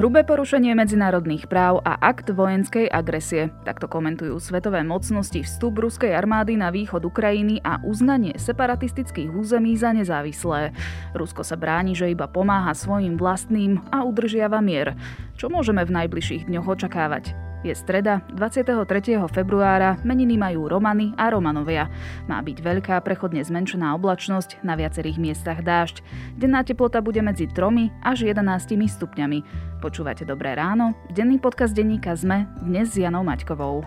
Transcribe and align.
Hrubé 0.00 0.24
porušenie 0.24 0.72
medzinárodných 0.72 1.44
práv 1.44 1.84
a 1.84 1.92
akt 2.00 2.32
vojenskej 2.32 2.88
agresie. 2.88 3.52
Takto 3.68 3.84
komentujú 3.84 4.40
svetové 4.40 4.80
mocnosti 4.80 5.44
vstup 5.44 5.76
ruskej 5.76 6.16
armády 6.16 6.56
na 6.56 6.72
východ 6.72 7.04
Ukrajiny 7.04 7.60
a 7.60 7.84
uznanie 7.84 8.32
separatistických 8.40 9.28
území 9.28 9.76
za 9.76 9.92
nezávislé. 9.92 10.72
Rusko 11.12 11.44
sa 11.44 11.60
bráni, 11.60 11.92
že 11.92 12.08
iba 12.08 12.24
pomáha 12.24 12.72
svojim 12.72 13.20
vlastným 13.20 13.76
a 13.92 14.00
udržiava 14.00 14.64
mier. 14.64 14.96
Čo 15.36 15.52
môžeme 15.52 15.84
v 15.84 15.92
najbližších 15.92 16.48
dňoch 16.48 16.80
očakávať? 16.80 17.49
Je 17.60 17.76
streda, 17.76 18.24
23. 18.32 19.20
februára, 19.28 20.00
meniny 20.00 20.40
majú 20.40 20.64
Romany 20.64 21.12
a 21.20 21.28
Romanovia. 21.28 21.92
Má 22.24 22.40
byť 22.40 22.56
veľká 22.56 22.96
prechodne 23.04 23.44
zmenšená 23.44 23.92
oblačnosť, 24.00 24.64
na 24.64 24.80
viacerých 24.80 25.20
miestach 25.20 25.60
dážď. 25.60 26.00
Denná 26.40 26.64
teplota 26.64 27.04
bude 27.04 27.20
medzi 27.20 27.44
3 27.44 28.00
až 28.00 28.24
11 28.24 28.40
stupňami. 28.96 29.38
Počúvate 29.84 30.24
Dobré 30.24 30.56
ráno, 30.56 30.96
denný 31.12 31.36
podcast 31.36 31.76
denníka 31.76 32.16
ZME, 32.16 32.48
dnes 32.64 32.96
s 32.96 32.96
Janou 32.96 33.20
Maťkovou. 33.28 33.84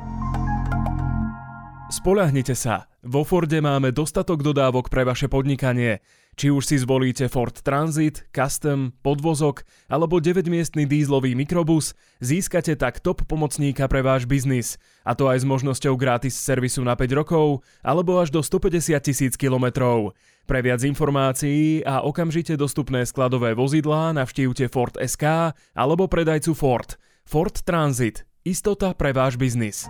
Spolahnite 1.90 2.54
sa, 2.54 2.86
vo 3.02 3.26
Forde 3.26 3.58
máme 3.58 3.90
dostatok 3.90 4.46
dodávok 4.46 4.94
pre 4.94 5.02
vaše 5.02 5.26
podnikanie. 5.26 6.02
Či 6.34 6.50
už 6.50 6.66
si 6.66 6.82
zvolíte 6.82 7.30
Ford 7.30 7.54
Transit, 7.54 8.26
Custom, 8.34 8.90
podvozok 9.06 9.62
alebo 9.86 10.18
9-miestný 10.18 10.90
dízlový 10.90 11.38
mikrobus, 11.38 11.94
získate 12.26 12.74
tak 12.74 12.98
top 13.06 13.22
pomocníka 13.30 13.86
pre 13.86 14.02
váš 14.02 14.26
biznis. 14.26 14.82
A 15.06 15.14
to 15.14 15.30
aj 15.30 15.42
s 15.42 15.46
možnosťou 15.46 15.94
gratis 15.94 16.34
servisu 16.34 16.82
na 16.82 16.98
5 16.98 17.20
rokov 17.22 17.62
alebo 17.86 18.18
až 18.18 18.34
do 18.34 18.42
150 18.42 18.98
tisíc 19.06 19.34
kilometrov. 19.38 20.18
Pre 20.50 20.60
viac 20.60 20.82
informácií 20.84 21.86
a 21.86 22.02
okamžite 22.02 22.58
dostupné 22.58 23.06
skladové 23.06 23.54
vozidlá 23.54 24.12
navštívte 24.18 24.68
Ford 24.74 24.98
SK 24.98 25.54
alebo 25.78 26.10
predajcu 26.10 26.58
Ford. 26.58 26.98
Ford 27.24 27.56
Transit. 27.64 28.26
Istota 28.44 28.92
pre 28.92 29.16
váš 29.16 29.40
biznis. 29.40 29.88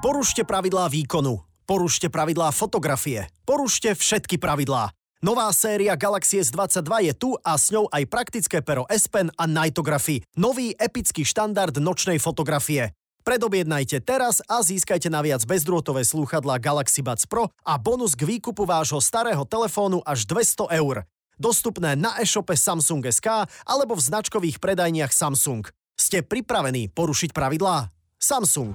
Porušte 0.00 0.40
pravidlá 0.42 0.88
výkonu. 0.88 1.51
Porušte 1.62 2.10
pravidlá 2.10 2.50
fotografie. 2.50 3.30
Porušte 3.46 3.94
všetky 3.94 4.38
pravidlá. 4.42 4.90
Nová 5.22 5.46
séria 5.54 5.94
Galaxy 5.94 6.42
S22 6.42 6.90
je 7.06 7.12
tu 7.14 7.30
a 7.46 7.54
s 7.54 7.70
ňou 7.70 7.86
aj 7.94 8.10
praktické 8.10 8.58
pero 8.58 8.82
S 8.90 9.06
Pen 9.06 9.30
a 9.38 9.46
Nightography. 9.46 10.26
Nový 10.34 10.74
epický 10.74 11.22
štandard 11.22 11.78
nočnej 11.78 12.18
fotografie. 12.18 12.90
Predobjednajte 13.22 14.02
teraz 14.02 14.42
a 14.50 14.66
získajte 14.66 15.06
naviac 15.06 15.46
bezdrôtové 15.46 16.02
slúchadlá 16.02 16.58
Galaxy 16.58 17.06
Buds 17.06 17.30
Pro 17.30 17.54
a 17.62 17.78
bonus 17.78 18.18
k 18.18 18.26
výkupu 18.26 18.66
vášho 18.66 18.98
starého 18.98 19.46
telefónu 19.46 20.02
až 20.02 20.26
200 20.26 20.74
eur. 20.74 21.06
Dostupné 21.38 21.94
na 21.94 22.18
e-shope 22.18 22.58
Samsung 22.58 23.06
SK 23.06 23.46
alebo 23.62 23.94
v 23.94 24.02
značkových 24.02 24.58
predajniach 24.58 25.14
Samsung. 25.14 25.70
Ste 25.94 26.26
pripravení 26.26 26.90
porušiť 26.90 27.30
pravidlá? 27.30 27.94
Samsung. 28.18 28.74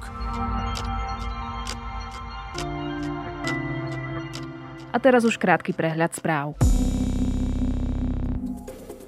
A 4.97 4.99
teraz 4.99 5.21
už 5.21 5.37
krátky 5.37 5.77
prehľad 5.77 6.17
správ. 6.17 6.57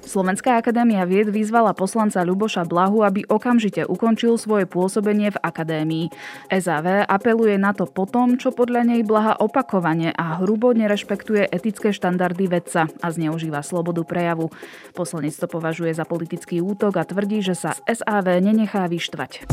Slovenská 0.06 0.62
akadémia 0.62 1.02
vied 1.06 1.34
vyzvala 1.34 1.74
poslanca 1.74 2.22
Ľuboša 2.22 2.66
Blahu, 2.70 3.02
aby 3.02 3.26
okamžite 3.26 3.90
ukončil 3.90 4.38
svoje 4.38 4.70
pôsobenie 4.70 5.34
v 5.34 5.42
akadémii. 5.42 6.14
SAV 6.50 7.10
apeluje 7.10 7.58
na 7.58 7.74
to 7.74 7.90
potom, 7.90 8.38
čo 8.38 8.54
podľa 8.54 8.86
nej 8.86 9.02
Blaha 9.02 9.38
opakovane 9.42 10.14
a 10.14 10.42
hrubo 10.42 10.78
nerešpektuje 10.78 11.50
etické 11.50 11.90
štandardy 11.90 12.46
vedca 12.46 12.86
a 12.86 13.08
zneužíva 13.10 13.66
slobodu 13.66 14.06
prejavu. 14.06 14.54
Poslanec 14.94 15.34
to 15.38 15.50
považuje 15.50 15.94
za 15.94 16.06
politický 16.06 16.62
útok 16.62 17.02
a 17.02 17.06
tvrdí, 17.06 17.42
že 17.42 17.58
sa 17.58 17.74
SAV 17.90 18.42
nenechá 18.46 18.86
vyštvať. 18.86 19.46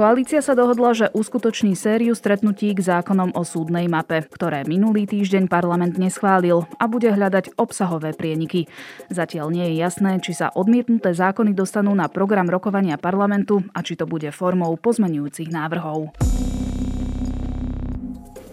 Koalícia 0.00 0.40
sa 0.40 0.56
dohodla, 0.56 0.96
že 0.96 1.12
uskutoční 1.12 1.76
sériu 1.76 2.16
stretnutí 2.16 2.72
k 2.72 2.80
zákonom 2.80 3.36
o 3.36 3.44
súdnej 3.44 3.84
mape, 3.84 4.24
ktoré 4.32 4.64
minulý 4.64 5.04
týždeň 5.04 5.44
parlament 5.44 6.00
neschválil 6.00 6.64
a 6.80 6.88
bude 6.88 7.12
hľadať 7.12 7.52
obsahové 7.60 8.16
prieniky. 8.16 8.64
Zatiaľ 9.12 9.52
nie 9.52 9.68
je 9.68 9.84
jasné, 9.84 10.16
či 10.24 10.32
sa 10.32 10.48
odmietnuté 10.56 11.12
zákony 11.12 11.52
dostanú 11.52 11.92
na 11.92 12.08
program 12.08 12.48
rokovania 12.48 12.96
parlamentu 12.96 13.60
a 13.76 13.84
či 13.84 13.92
to 13.92 14.08
bude 14.08 14.32
formou 14.32 14.72
pozmenujúcich 14.80 15.52
návrhov. 15.52 16.16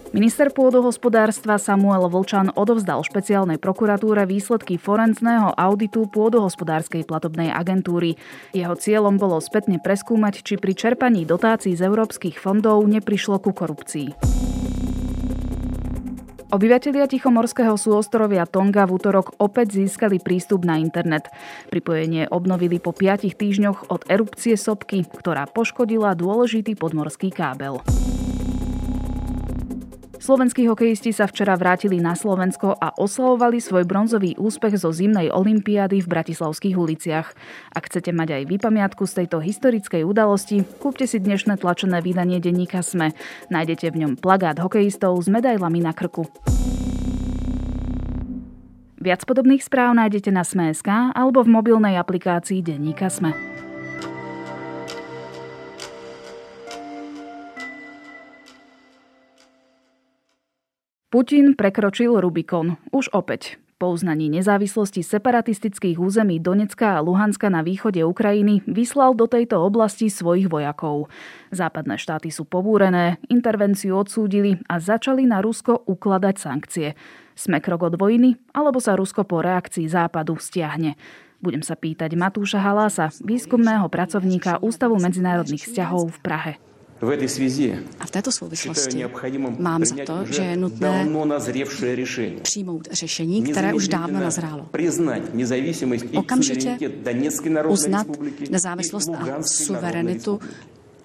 Minister 0.08 0.48
pôdohospodárstva 0.48 1.60
Samuel 1.60 2.08
Vlčan 2.08 2.48
odovzdal 2.56 3.04
špeciálnej 3.04 3.60
prokuratúre 3.60 4.24
výsledky 4.24 4.80
forenzného 4.80 5.52
auditu 5.52 6.08
pôdohospodárskej 6.08 7.04
platobnej 7.04 7.52
agentúry. 7.52 8.16
Jeho 8.56 8.72
cieľom 8.72 9.20
bolo 9.20 9.36
spätne 9.36 9.76
preskúmať, 9.76 10.40
či 10.40 10.56
pri 10.56 10.72
čerpaní 10.72 11.28
dotácií 11.28 11.76
z 11.76 11.84
európskych 11.84 12.40
fondov 12.40 12.88
neprišlo 12.88 13.36
ku 13.36 13.52
korupcii. 13.52 14.16
Obyvatelia 16.48 17.04
Tichomorského 17.04 17.76
súostrovia 17.76 18.48
Tonga 18.48 18.88
v 18.88 18.96
útorok 18.96 19.36
opäť 19.36 19.76
získali 19.76 20.16
prístup 20.16 20.64
na 20.64 20.80
internet. 20.80 21.28
Pripojenie 21.68 22.32
obnovili 22.32 22.80
po 22.80 22.96
5 22.96 23.28
týždňoch 23.36 23.92
od 23.92 24.08
erupcie 24.08 24.56
sopky, 24.56 25.04
ktorá 25.04 25.44
poškodila 25.44 26.16
dôležitý 26.16 26.72
podmorský 26.80 27.28
kábel. 27.28 27.84
Slovenskí 30.28 30.68
hokejisti 30.68 31.08
sa 31.08 31.24
včera 31.24 31.56
vrátili 31.56 32.04
na 32.04 32.12
Slovensko 32.12 32.76
a 32.76 32.92
oslavovali 33.00 33.64
svoj 33.64 33.88
bronzový 33.88 34.36
úspech 34.36 34.76
zo 34.76 34.92
zimnej 34.92 35.32
olympiády 35.32 36.04
v 36.04 36.10
bratislavských 36.12 36.76
uliciach. 36.76 37.32
Ak 37.72 37.88
chcete 37.88 38.12
mať 38.12 38.36
aj 38.36 38.42
vypamiatku 38.52 39.08
z 39.08 39.24
tejto 39.24 39.40
historickej 39.40 40.04
udalosti, 40.04 40.68
kúpte 40.84 41.08
si 41.08 41.16
dnešné 41.16 41.56
tlačené 41.56 42.04
vydanie 42.04 42.44
denníka 42.44 42.84
SME. 42.84 43.16
Nájdete 43.48 43.88
v 43.88 44.04
ňom 44.04 44.12
plagát 44.20 44.60
hokejistov 44.60 45.16
s 45.16 45.32
medailami 45.32 45.80
na 45.80 45.96
krku. 45.96 46.28
Viac 49.00 49.24
podobných 49.24 49.64
správ 49.64 49.96
nájdete 49.96 50.28
na 50.28 50.44
Sme.sk 50.44 51.16
alebo 51.16 51.40
v 51.40 51.56
mobilnej 51.56 51.96
aplikácii 51.96 52.60
denníka 52.60 53.08
Sme. 53.08 53.57
Putin 61.08 61.56
prekročil 61.56 62.20
Rubikon. 62.20 62.76
Už 62.92 63.08
opäť. 63.16 63.56
Po 63.80 63.88
uznaní 63.88 64.28
nezávislosti 64.28 65.00
separatistických 65.00 65.96
území 65.96 66.36
Donecka 66.36 67.00
a 67.00 67.00
Luhanska 67.00 67.48
na 67.48 67.64
východe 67.64 68.04
Ukrajiny 68.04 68.60
vyslal 68.68 69.16
do 69.16 69.24
tejto 69.24 69.56
oblasti 69.56 70.12
svojich 70.12 70.52
vojakov. 70.52 71.08
Západné 71.48 71.96
štáty 71.96 72.28
sú 72.28 72.44
pobúrené, 72.44 73.16
intervenciu 73.32 73.96
odsúdili 73.96 74.60
a 74.68 74.76
začali 74.76 75.24
na 75.24 75.40
Rusko 75.40 75.88
ukladať 75.88 76.36
sankcie. 76.36 76.92
Sme 77.32 77.64
krok 77.64 77.88
od 77.88 77.96
vojny, 77.96 78.36
alebo 78.52 78.76
sa 78.76 78.92
Rusko 78.92 79.24
po 79.24 79.40
reakcii 79.40 79.88
západu 79.88 80.36
stiahne? 80.36 81.00
Budem 81.40 81.64
sa 81.64 81.72
pýtať 81.72 82.20
Matúša 82.20 82.60
Halása, 82.60 83.08
výskumného 83.24 83.88
pracovníka 83.88 84.60
Ústavu 84.60 85.00
medzinárodných 85.00 85.72
vzťahov 85.72 86.12
v 86.12 86.20
Prahe. 86.20 86.52
A 88.00 88.06
v 88.06 88.10
této 88.10 88.32
souvislosti 88.32 89.04
mám 89.58 89.84
za 89.84 89.96
to, 90.06 90.24
že 90.30 90.42
je 90.42 90.56
nutné 90.56 91.08
přijmout 92.42 92.88
řešení, 92.90 93.42
které 93.42 93.74
už 93.74 93.88
dávno 93.88 94.20
nazrálo. 94.20 94.66
Okamžitě 96.14 96.78
uznat 97.68 98.06
nezávislost 98.50 99.08
a 99.08 99.42
suverenitu 99.42 100.40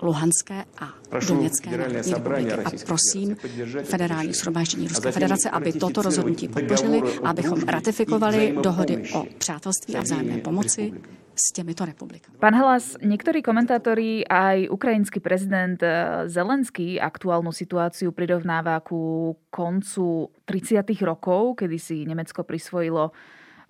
Luhanské 0.04 0.66
a 0.80 0.94
Doněcké 1.28 1.78
národní 1.78 2.12
republiky. 2.14 2.54
A 2.54 2.86
prosím 2.86 3.36
federální 3.84 4.34
shromáždění 4.34 4.88
Ruské 4.88 5.12
federace, 5.12 5.50
aby 5.50 5.74
toto 5.74 6.02
rozhodnutí 6.02 6.48
podpořili, 6.48 7.02
abychom 7.24 7.60
ratifikovali 7.68 8.56
dohody 8.62 9.04
o 9.14 9.26
přátelství 9.38 9.96
a 9.96 10.02
vzájemné 10.02 10.38
pomoci 10.38 10.94
s 11.36 11.50
týmito 11.50 11.86
republikami. 11.86 12.38
Pán 12.38 12.54
Hlas, 12.54 12.94
niektorí 13.02 13.42
komentátori 13.42 14.22
aj 14.22 14.70
ukrajinský 14.70 15.18
prezident 15.18 15.82
eh, 15.82 16.30
Zelenský 16.30 17.02
aktuálnu 17.02 17.50
situáciu 17.50 18.14
prirovnáva 18.14 18.78
ku 18.86 19.34
koncu 19.50 20.30
30. 20.46 20.86
rokov, 21.02 21.58
kedy 21.58 21.78
si 21.82 22.06
Nemecko 22.06 22.46
prisvojilo 22.46 23.10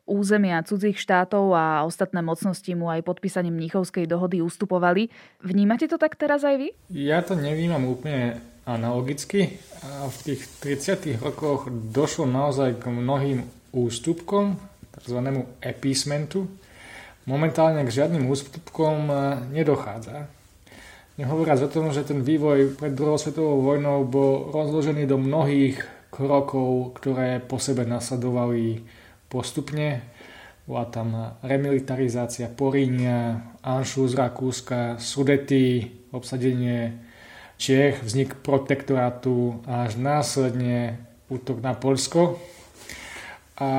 územia 0.04 0.60
cudzích 0.64 1.00
štátov 1.00 1.56
a 1.56 1.88
ostatné 1.88 2.20
mocnosti 2.20 2.68
mu 2.76 2.92
aj 2.92 3.08
podpísaním 3.08 3.56
Mníchovskej 3.56 4.04
dohody 4.08 4.44
ustupovali. 4.44 5.08
Vnímate 5.40 5.88
to 5.88 5.96
tak 5.96 6.20
teraz 6.20 6.44
aj 6.44 6.60
vy? 6.60 6.68
Ja 6.92 7.24
to 7.24 7.40
nevnímam 7.40 7.88
úplne 7.88 8.44
analogicky. 8.68 9.60
V 9.84 10.18
tých 10.24 10.42
30. 10.60 11.20
rokoch 11.20 11.68
došlo 11.72 12.28
naozaj 12.28 12.80
k 12.80 12.92
mnohým 12.92 13.44
ústupkom, 13.76 14.60
tzv. 15.00 15.20
epísmentu. 15.60 16.48
Momentálne 17.24 17.88
k 17.88 17.96
žiadnym 18.04 18.28
ústupkom 18.28 19.08
e, 19.08 19.16
nedochádza. 19.56 20.28
Nehovoriac 21.16 21.64
o 21.64 21.72
tom, 21.72 21.96
že 21.96 22.04
ten 22.04 22.20
vývoj 22.20 22.76
pred 22.76 22.92
druhou 22.92 23.16
svetovou 23.16 23.64
vojnou 23.64 24.04
bol 24.04 24.52
rozložený 24.52 25.08
do 25.08 25.16
mnohých 25.16 25.80
krokov, 26.12 27.00
ktoré 27.00 27.40
po 27.40 27.64
sebe 27.64 27.88
nasledovali 27.88 28.84
postupne 29.34 30.06
bola 30.70 30.86
tam 30.88 31.36
remilitarizácia 31.42 32.48
Porínia, 32.48 33.42
Anšu 33.66 34.08
z 34.08 34.16
Rakúska, 34.16 35.02
Sudety, 35.02 35.92
obsadenie 36.14 37.04
Čech, 37.58 38.00
vznik 38.06 38.40
protektorátu 38.46 39.60
a 39.66 39.90
až 39.90 40.00
následne 40.00 41.02
útok 41.28 41.60
na 41.60 41.74
Polsko. 41.74 42.40
A 43.60 43.72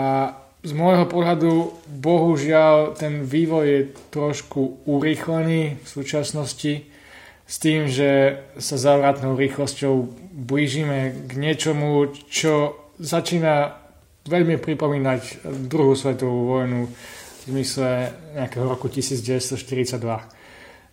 z 0.64 0.72
môjho 0.72 1.04
pohľadu 1.08 1.76
bohužiaľ 1.88 2.96
ten 2.96 3.24
vývoj 3.24 3.64
je 3.64 3.80
trošku 4.12 4.84
urýchlený 4.88 5.76
v 5.80 5.86
súčasnosti 5.88 6.88
s 7.44 7.54
tým, 7.60 7.88
že 7.88 8.40
sa 8.56 8.80
závratnou 8.80 9.36
rýchlosťou 9.36 10.08
blížime 10.32 11.12
k 11.28 11.32
niečomu, 11.36 12.08
čo 12.32 12.80
začína 12.96 13.83
veľmi 14.24 14.56
pripomínať 14.56 15.44
druhú 15.68 15.92
svetovú 15.92 16.56
vojnu 16.56 16.88
v 16.88 17.40
zmysle 17.44 18.08
nejakého 18.40 18.64
roku 18.64 18.88
1942. 18.88 20.00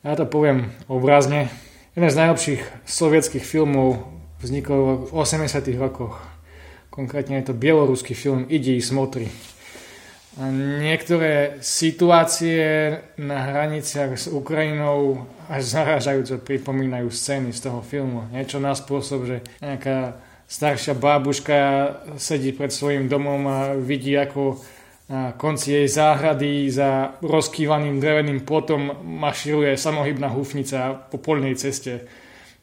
Ja 0.04 0.14
to 0.20 0.28
poviem 0.28 0.76
obrazne. 0.92 1.48
Jeden 1.96 2.12
z 2.12 2.20
najlepších 2.20 2.62
sovietských 2.84 3.44
filmov 3.44 4.04
vznikol 4.44 5.08
v 5.08 5.12
80 5.16 5.64
rokoch. 5.80 6.20
Konkrétne 6.92 7.40
je 7.40 7.52
to 7.52 7.56
bieloruský 7.56 8.12
film 8.12 8.48
Idi 8.52 8.84
smotri. 8.84 9.32
A 10.40 10.48
niektoré 10.80 11.60
situácie 11.60 12.96
na 13.20 13.52
hraniciach 13.52 14.16
s 14.16 14.32
Ukrajinou 14.32 15.28
až 15.52 15.76
zaražajúco 15.76 16.40
pripomínajú 16.40 17.12
scény 17.12 17.52
z 17.52 17.68
toho 17.68 17.84
filmu. 17.84 18.28
Niečo 18.32 18.64
na 18.64 18.72
spôsob, 18.72 19.28
že 19.28 19.38
nejaká 19.60 20.16
staršia 20.52 21.00
bábuška 21.00 21.58
sedí 22.20 22.52
pred 22.52 22.76
svojim 22.76 23.08
domom 23.08 23.48
a 23.48 23.58
vidí, 23.80 24.20
ako 24.20 24.60
na 25.08 25.32
konci 25.36 25.80
jej 25.80 25.88
záhrady 25.88 26.68
za 26.68 27.16
rozkývaným 27.24 28.04
dreveným 28.04 28.44
plotom 28.44 29.00
maširuje 29.00 29.80
samohybná 29.80 30.28
húfnica 30.32 31.08
po 31.08 31.20
polnej 31.24 31.56
ceste, 31.56 32.04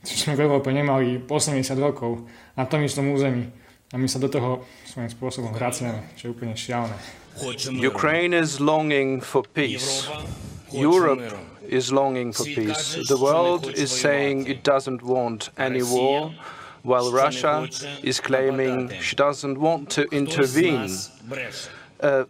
čo 0.05 0.15
sme 0.17 0.37
v 0.37 0.45
Európe 0.45 0.69
nemali 0.69 1.17
po 1.21 1.41
80 1.41 1.65
rokov 1.81 2.29
na 2.57 2.69
tom 2.69 2.85
istom 2.85 3.09
území. 3.09 3.49
A 3.89 3.97
my 3.97 4.05
sa 4.05 4.21
do 4.21 4.29
toho 4.29 4.69
svojím 4.85 5.09
spôsobom 5.09 5.57
hraciame, 5.57 6.13
čo 6.17 6.29
je 6.29 6.31
úplne 6.37 6.53
šialené. 6.53 6.97
Ukraine 7.81 8.37
is 8.37 8.61
longing 8.61 9.25
for 9.25 9.49
peace. 9.49 10.05
Europe 10.69 11.25
is 11.65 11.89
longing 11.89 12.37
for 12.37 12.45
peace. 12.45 13.01
The 13.09 13.17
world 13.17 13.73
is 13.73 13.89
saying 13.89 14.45
it 14.45 14.61
doesn't 14.61 15.01
want 15.01 15.49
any 15.57 15.81
war, 15.81 16.37
while 16.83 17.11
Russia 17.13 17.69
is 18.03 18.21
claiming 18.21 18.91
she 19.01 19.17
doesn't 19.17 19.59
want 19.59 19.91
to 19.91 20.07
intervene. 20.11 20.91
Uh, 21.99 22.23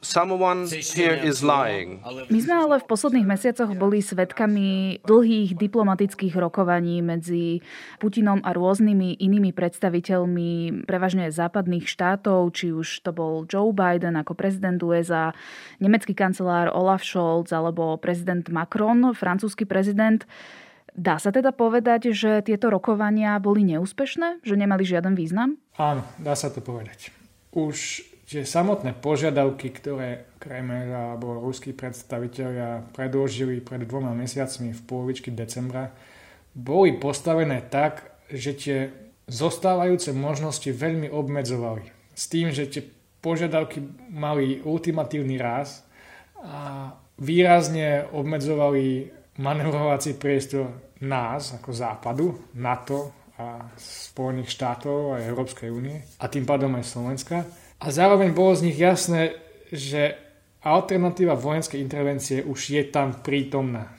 My 2.32 2.40
sme 2.40 2.54
ale 2.56 2.80
v 2.80 2.88
posledných 2.88 3.28
mesiacoch 3.28 3.68
boli 3.76 4.00
svedkami 4.00 4.96
dlhých 5.04 5.60
diplomatických 5.60 6.40
rokovaní 6.40 7.04
medzi 7.04 7.60
Putinom 8.00 8.40
a 8.48 8.56
rôznymi 8.56 9.20
inými 9.20 9.52
predstaviteľmi 9.52 10.88
prevažne 10.88 11.28
západných 11.28 11.84
štátov, 11.84 12.48
či 12.56 12.72
už 12.72 13.04
to 13.04 13.12
bol 13.12 13.44
Joe 13.44 13.76
Biden 13.76 14.16
ako 14.16 14.32
prezident 14.32 14.80
USA, 14.80 15.36
nemecký 15.84 16.16
kancelár 16.16 16.72
Olaf 16.72 17.04
Scholz 17.04 17.52
alebo 17.52 18.00
prezident 18.00 18.48
Macron, 18.48 19.12
francúzsky 19.12 19.68
prezident. 19.68 20.24
Dá 20.96 21.20
sa 21.20 21.34
teda 21.34 21.52
povedať, 21.52 22.12
že 22.16 22.44
tieto 22.44 22.72
rokovania 22.72 23.36
boli 23.42 23.64
neúspešné? 23.66 24.44
Že 24.46 24.54
nemali 24.54 24.84
žiaden 24.86 25.18
význam? 25.18 25.58
Áno, 25.76 26.06
dá 26.20 26.32
sa 26.38 26.48
to 26.48 26.64
povedať. 26.64 27.10
Už 27.52 28.04
že 28.28 28.44
samotné 28.44 28.92
požiadavky, 28.92 29.72
ktoré 29.72 30.28
Kreml 30.36 30.92
alebo 30.92 31.40
ruskí 31.40 31.72
predstaviteľia 31.72 32.92
predložili 32.92 33.64
pred 33.64 33.88
dvoma 33.88 34.12
mesiacmi 34.12 34.76
v 34.76 34.80
polovičky 34.84 35.32
decembra, 35.32 35.96
boli 36.52 37.00
postavené 37.00 37.64
tak, 37.72 38.20
že 38.28 38.52
tie 38.52 38.78
zostávajúce 39.32 40.12
možnosti 40.12 40.68
veľmi 40.68 41.08
obmedzovali. 41.08 41.88
S 42.12 42.28
tým, 42.28 42.52
že 42.52 42.68
tie 42.68 42.84
požiadavky 43.24 43.80
mali 44.12 44.60
ultimatívny 44.60 45.40
ráz 45.40 45.88
a 46.36 46.92
výrazne 47.16 48.12
obmedzovali 48.12 49.08
manevrovací 49.38 50.18
priestor 50.18 50.70
nás 51.02 51.54
ako 51.54 51.70
západu, 51.70 52.26
NATO 52.58 53.14
a 53.38 53.70
Spojených 53.78 54.50
štátov 54.50 55.14
a 55.14 55.22
Európskej 55.22 55.70
únie 55.70 56.02
a 56.18 56.26
tým 56.26 56.42
pádom 56.42 56.74
aj 56.74 56.90
Slovenska 56.90 57.46
a 57.78 57.86
zároveň 57.94 58.34
bolo 58.34 58.58
z 58.58 58.66
nich 58.66 58.78
jasné, 58.78 59.38
že 59.70 60.18
alternatíva 60.66 61.38
vojenskej 61.38 61.78
intervencie 61.78 62.42
už 62.42 62.74
je 62.74 62.82
tam 62.90 63.22
prítomná. 63.22 63.94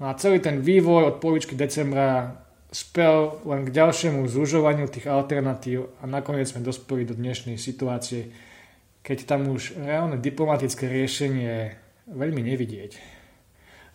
No 0.00 0.08
a 0.08 0.16
celý 0.16 0.40
ten 0.40 0.64
vývoj 0.64 1.12
od 1.12 1.16
polovičky 1.20 1.52
decembra 1.52 2.40
spel 2.72 3.44
len 3.44 3.68
k 3.68 3.74
ďalšiemu 3.76 4.24
zužovaniu 4.24 4.88
tých 4.88 5.04
alternatív 5.04 5.92
a 6.00 6.08
nakoniec 6.08 6.48
sme 6.48 6.64
dospeli 6.64 7.04
do 7.04 7.12
dnešnej 7.12 7.60
situácie, 7.60 8.32
keď 9.04 9.28
tam 9.28 9.52
už 9.52 9.76
reálne 9.76 10.16
diplomatické 10.16 10.88
riešenie 10.88 11.76
veľmi 12.08 12.40
nevidieť. 12.40 13.19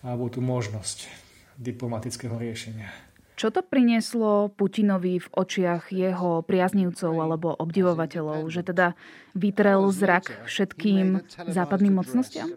Alebo 0.06 0.30
tú 0.30 0.40
možnosť 0.40 1.10
diplomatického 1.58 2.38
riešenia. 2.38 2.94
Čo 3.36 3.52
to 3.52 3.60
prinieslo 3.60 4.48
Putinovi 4.56 5.20
v 5.20 5.28
očiach 5.36 5.92
jeho 5.92 6.40
priaznivcov 6.48 7.12
alebo 7.20 7.52
obdivovateľov, 7.60 8.48
že 8.48 8.64
teda 8.64 8.96
vytrel 9.36 9.92
zrak 9.92 10.48
všetkým 10.48 11.20
západným 11.52 12.00
mocnostiam? 12.00 12.48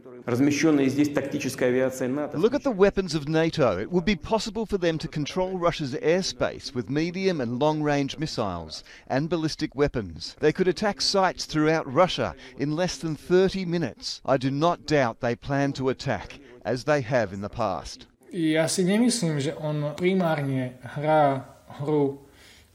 Look 2.38 2.54
at 2.54 2.62
the 2.62 2.70
weapons 2.70 3.14
of 3.18 3.26
NATO. 3.26 3.78
It 3.78 3.90
would 3.90 4.06
be 4.06 4.14
possible 4.14 4.66
for 4.66 4.78
them 4.78 4.98
to 5.02 5.08
control 5.10 5.58
Russia's 5.58 5.98
airspace 5.98 6.74
with 6.74 6.86
medium 6.86 7.42
and 7.42 7.58
long-range 7.58 8.18
missiles 8.22 8.86
and 9.10 9.28
ballistic 9.28 9.74
weapons. 9.74 10.38
They 10.38 10.54
could 10.54 10.70
attack 10.70 11.02
sites 11.02 11.44
throughout 11.44 11.90
Russia 11.90 12.34
in 12.54 12.78
less 12.78 12.98
than 12.98 13.18
30 13.18 13.66
minutes. 13.66 14.22
I 14.24 14.38
do 14.38 14.50
not 14.50 14.86
doubt 14.86 15.20
they 15.20 15.34
plan 15.34 15.74
to 15.74 15.90
attack, 15.90 16.38
as 16.64 16.84
they 16.84 17.02
have 17.02 17.34
in 17.34 17.42
the 17.42 17.50
past. 17.50 18.07
Ja 18.28 18.68
si 18.68 18.84
nemyslím, 18.84 19.40
že 19.40 19.56
on 19.56 19.96
primárne 19.96 20.76
hrá 20.84 21.48
hru, 21.80 22.28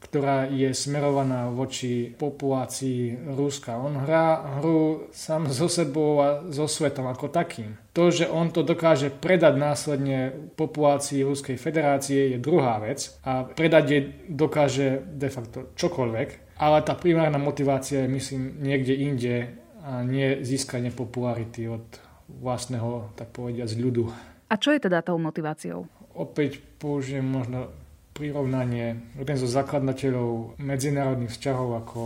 ktorá 0.04 0.50
je 0.50 0.74
smerovaná 0.76 1.48
voči 1.48 2.12
populácii 2.12 3.32
Ruska. 3.32 3.78
On 3.80 3.96
hrá 4.04 4.58
hru 4.60 5.08
sám 5.14 5.48
so 5.48 5.70
sebou 5.70 6.20
a 6.20 6.44
so 6.52 6.68
svetom 6.68 7.08
ako 7.08 7.32
takým. 7.32 7.78
To, 7.96 8.10
že 8.10 8.28
on 8.28 8.52
to 8.52 8.66
dokáže 8.66 9.08
predať 9.08 9.54
následne 9.56 10.34
populácii 10.58 11.24
Ruskej 11.24 11.56
federácie 11.56 12.36
je 12.36 12.38
druhá 12.42 12.82
vec 12.82 13.16
a 13.24 13.46
predať 13.48 13.84
je 13.88 14.00
dokáže 14.28 15.06
de 15.06 15.30
facto 15.32 15.72
čokoľvek, 15.78 16.58
ale 16.60 16.78
tá 16.84 16.92
primárna 16.98 17.40
motivácia 17.40 18.04
je 18.04 18.14
myslím 18.14 18.60
niekde 18.60 18.94
inde 18.94 19.36
a 19.84 20.04
nie 20.04 20.42
získanie 20.42 20.90
popularity 20.90 21.68
od 21.68 21.84
vlastného, 22.28 23.14
tak 23.16 23.30
povediať, 23.36 23.68
z 23.68 23.76
ľudu. 23.78 24.33
A 24.48 24.54
čo 24.60 24.72
je 24.74 24.80
teda 24.82 25.00
tou 25.00 25.16
motiváciou? 25.16 25.88
Opäť 26.14 26.62
použijem 26.78 27.26
možno 27.26 27.72
prirovnanie. 28.14 29.16
Jeden 29.18 29.36
zo 29.40 29.48
zakladateľov 29.50 30.60
medzinárodných 30.62 31.34
vzťahov 31.34 31.68
ako 31.82 32.00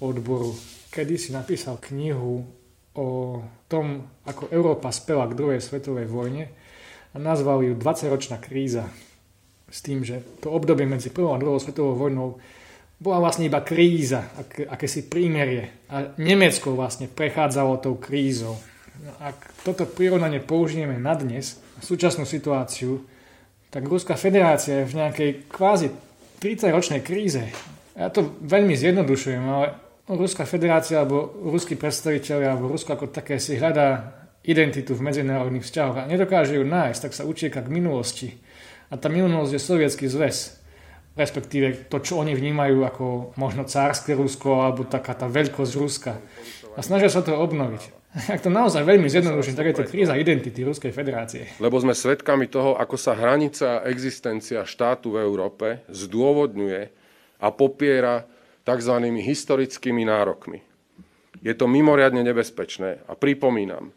odboru 0.00 0.56
kedy 0.92 1.16
si 1.16 1.32
napísal 1.32 1.80
knihu 1.80 2.44
o 2.92 3.08
tom, 3.72 4.04
ako 4.28 4.52
Európa 4.52 4.92
spela 4.92 5.24
k 5.24 5.32
druhej 5.32 5.64
svetovej 5.64 6.04
vojne 6.04 6.52
a 7.12 7.16
nazval 7.16 7.64
ju 7.64 7.72
20-ročná 7.72 8.36
kríza. 8.36 8.84
S 9.72 9.80
tým, 9.80 10.04
že 10.04 10.20
to 10.44 10.52
obdobie 10.52 10.84
medzi 10.84 11.08
prvou 11.08 11.32
a 11.32 11.40
druhou 11.40 11.56
svetovou 11.56 11.96
vojnou 11.96 12.36
bola 13.00 13.24
vlastne 13.24 13.48
iba 13.48 13.64
kríza, 13.64 14.28
ak, 14.36 14.68
akési 14.76 15.08
prímerie. 15.08 15.88
A 15.88 16.12
Nemecko 16.20 16.76
vlastne 16.76 17.08
prechádzalo 17.08 17.80
tou 17.80 17.96
krízou. 17.96 18.60
No, 19.00 19.16
ak 19.16 19.64
toto 19.64 19.88
prirovnanie 19.88 20.44
použijeme 20.44 21.00
na 21.00 21.16
dnes, 21.16 21.56
súčasnú 21.82 22.22
situáciu, 22.22 23.02
tak 23.68 23.84
Ruská 23.84 24.14
federácia 24.14 24.84
je 24.84 24.88
v 24.88 24.96
nejakej 25.02 25.30
kvázi 25.50 25.90
30-ročnej 26.38 27.02
kríze. 27.02 27.42
Ja 27.98 28.08
to 28.08 28.36
veľmi 28.40 28.72
zjednodušujem, 28.78 29.42
ale 29.42 29.66
Ruská 30.06 30.46
federácia 30.46 30.98
alebo 30.98 31.30
ruskí 31.46 31.78
predstaviteľi 31.78 32.44
alebo 32.46 32.70
Rusko 32.70 32.98
ako 32.98 33.14
také 33.14 33.38
si 33.38 33.54
hľadá 33.56 34.18
identitu 34.42 34.98
v 34.98 35.06
medzinárodných 35.06 35.62
vzťahoch 35.62 36.02
a 36.02 36.10
nedokáže 36.10 36.58
ju 36.58 36.64
nájsť, 36.66 37.00
tak 37.06 37.12
sa 37.14 37.22
učieka 37.22 37.62
k 37.62 37.72
minulosti. 37.72 38.28
A 38.90 38.98
tá 38.98 39.06
minulosť 39.06 39.54
je 39.54 39.60
sovietský 39.62 40.06
zväz, 40.10 40.58
respektíve 41.14 41.86
to, 41.86 42.02
čo 42.02 42.18
oni 42.18 42.34
vnímajú 42.34 42.82
ako 42.82 43.04
možno 43.38 43.62
cárske 43.64 44.12
Rusko 44.12 44.66
alebo 44.66 44.82
taká 44.84 45.14
tá 45.14 45.30
veľkosť 45.30 45.72
Ruska. 45.78 46.12
A 46.74 46.80
snažia 46.82 47.08
sa 47.08 47.22
to 47.22 47.38
obnoviť. 47.38 48.01
Ak 48.34 48.44
to 48.44 48.52
naozaj 48.52 48.84
veľmi 48.84 49.08
zjednoduším, 49.08 49.56
tak 49.56 49.72
je 49.72 49.76
to 49.80 49.88
kríza 49.88 50.12
identity 50.12 50.60
Ruskej 50.60 50.92
federácie. 50.92 51.48
Lebo 51.56 51.80
sme 51.80 51.96
svedkami 51.96 52.44
toho, 52.44 52.76
ako 52.76 53.00
sa 53.00 53.16
hranica 53.16 53.80
a 53.80 53.88
existencia 53.88 54.68
štátu 54.68 55.16
v 55.16 55.24
Európe 55.24 55.80
zdôvodňuje 55.88 56.82
a 57.40 57.46
popiera 57.48 58.28
tzv. 58.68 58.94
historickými 59.00 60.04
nárokmi. 60.04 60.60
Je 61.40 61.56
to 61.56 61.64
mimoriadne 61.64 62.20
nebezpečné 62.20 63.02
a 63.08 63.12
pripomínam, 63.16 63.96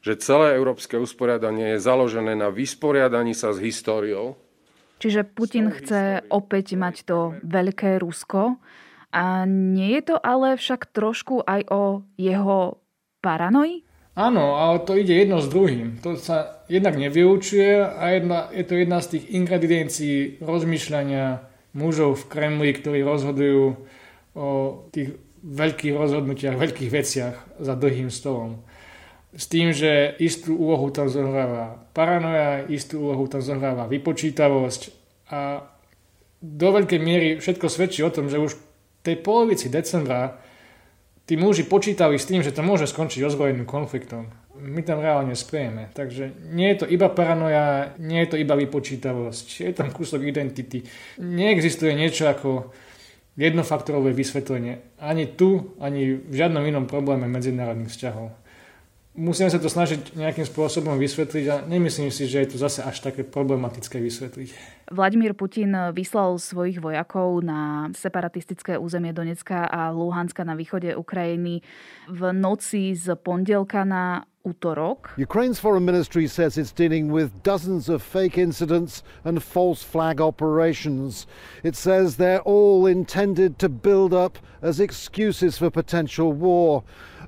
že 0.00 0.16
celé 0.22 0.54
európske 0.54 0.94
usporiadanie 0.94 1.76
je 1.76 1.82
založené 1.82 2.38
na 2.38 2.48
vysporiadaní 2.48 3.34
sa 3.34 3.50
s 3.50 3.58
históriou. 3.58 4.38
Čiže 5.02 5.26
Putin 5.26 5.74
chce 5.74 6.24
opäť 6.32 6.78
mať 6.78 7.04
to 7.04 7.18
veľké 7.42 8.00
Rusko. 8.00 8.56
A 9.12 9.44
nie 9.44 9.98
je 10.00 10.14
to 10.14 10.16
ale 10.22 10.56
však 10.56 10.88
trošku 10.94 11.44
aj 11.44 11.68
o 11.68 12.04
jeho 12.16 12.80
paranoji? 13.26 13.82
Áno, 14.14 14.54
ale 14.56 14.86
to 14.86 14.94
ide 14.94 15.12
jedno 15.12 15.42
s 15.42 15.50
druhým. 15.50 15.98
To 16.00 16.14
sa 16.14 16.62
jednak 16.70 16.94
nevyučuje 16.96 17.84
a 17.84 18.16
jedna, 18.16 18.48
je 18.54 18.64
to 18.64 18.74
jedna 18.78 18.98
z 19.02 19.18
tých 19.18 19.24
ingrediencií 19.34 20.40
rozmýšľania 20.40 21.44
mužov 21.76 22.24
v 22.24 22.28
Kremli, 22.32 22.70
ktorí 22.72 23.04
rozhodujú 23.04 23.76
o 24.32 24.48
tých 24.94 25.20
veľkých 25.44 25.94
rozhodnutiach, 25.94 26.56
veľkých 26.56 26.90
veciach 26.90 27.36
za 27.60 27.74
dlhým 27.76 28.08
stolom. 28.08 28.64
S 29.36 29.52
tým, 29.52 29.76
že 29.76 30.16
istú 30.16 30.56
úlohu 30.56 30.88
tam 30.88 31.12
zohráva 31.12 31.84
paranoja, 31.92 32.64
istú 32.72 33.04
úlohu 33.04 33.28
tam 33.28 33.44
zohráva 33.44 33.84
vypočítavosť 33.84 34.80
a 35.28 35.60
do 36.40 36.68
veľkej 36.72 37.00
miery 37.00 37.28
všetko 37.36 37.66
svedčí 37.68 38.00
o 38.00 38.08
tom, 38.08 38.32
že 38.32 38.40
už 38.40 38.56
tej 39.04 39.20
polovici 39.20 39.68
decembra 39.68 40.40
tí 41.26 41.34
muži 41.34 41.66
počítali 41.66 42.16
s 42.16 42.30
tým, 42.30 42.40
že 42.40 42.54
to 42.54 42.62
môže 42.62 42.86
skončiť 42.86 43.26
ozbrojeným 43.26 43.66
konfliktom. 43.66 44.30
My 44.56 44.80
tam 44.80 45.02
reálne 45.04 45.36
spejeme. 45.36 45.92
Takže 45.92 46.32
nie 46.54 46.72
je 46.72 46.76
to 46.80 46.86
iba 46.88 47.12
paranoja, 47.12 47.92
nie 48.00 48.24
je 48.24 48.28
to 48.32 48.36
iba 48.40 48.56
vypočítavosť. 48.56 49.46
Je 49.68 49.72
tam 49.76 49.92
kúsok 49.92 50.24
identity. 50.24 50.86
Neexistuje 51.20 51.92
niečo 51.92 52.30
ako 52.30 52.72
jednofaktorové 53.36 54.16
vysvetlenie. 54.16 54.96
Ani 54.96 55.28
tu, 55.28 55.76
ani 55.76 56.16
v 56.16 56.34
žiadnom 56.34 56.64
inom 56.64 56.88
probléme 56.88 57.28
medzinárodných 57.28 57.92
vzťahov. 57.92 58.32
Musíme 59.16 59.48
sa 59.48 59.56
to 59.56 59.72
snažiť 59.72 60.12
nejakým 60.12 60.44
spôsobom 60.44 61.00
vysvetliť 61.00 61.44
a 61.48 61.56
nemyslím 61.64 62.12
si, 62.12 62.28
že 62.28 62.44
je 62.44 62.52
to 62.52 62.60
zase 62.60 62.84
až 62.84 63.00
také 63.00 63.24
problematické 63.24 63.96
vysvetliť. 63.96 64.76
Vladimír 64.92 65.32
Putin 65.32 65.72
vyslal 65.96 66.36
svojich 66.36 66.78
vojakov 66.84 67.40
na 67.40 67.88
separatistické 67.96 68.76
územie 68.76 69.16
Donecka 69.16 69.64
a 69.66 69.88
Luhanska 69.88 70.44
na 70.44 70.52
východe 70.52 70.92
Ukrajiny 70.92 71.64
v 72.12 72.22
noci 72.36 72.92
z 72.92 73.16
pondelka 73.16 73.88
na 73.88 74.28
útorok. 74.46 75.18
Ukraine's 75.18 75.58
foreign 75.58 75.82
ministry 75.82 76.28
says 76.28 76.54
it's 76.54 76.70
dealing 76.70 77.10
with 77.10 77.42
dozens 77.42 77.88
of 77.88 77.98
fake 78.02 78.38
incidents 78.38 79.02
and 79.24 79.42
false 79.42 79.82
flag 79.82 80.20
operations. 80.20 81.26
It 81.64 81.74
says 81.74 82.14
they're 82.14 82.46
all 82.46 82.86
intended 82.86 83.58
to 83.58 83.68
build 83.68 84.14
up 84.14 84.38
as 84.62 84.78
excuses 84.78 85.58
for 85.58 85.70
potential 85.70 86.30
war. 86.30 86.84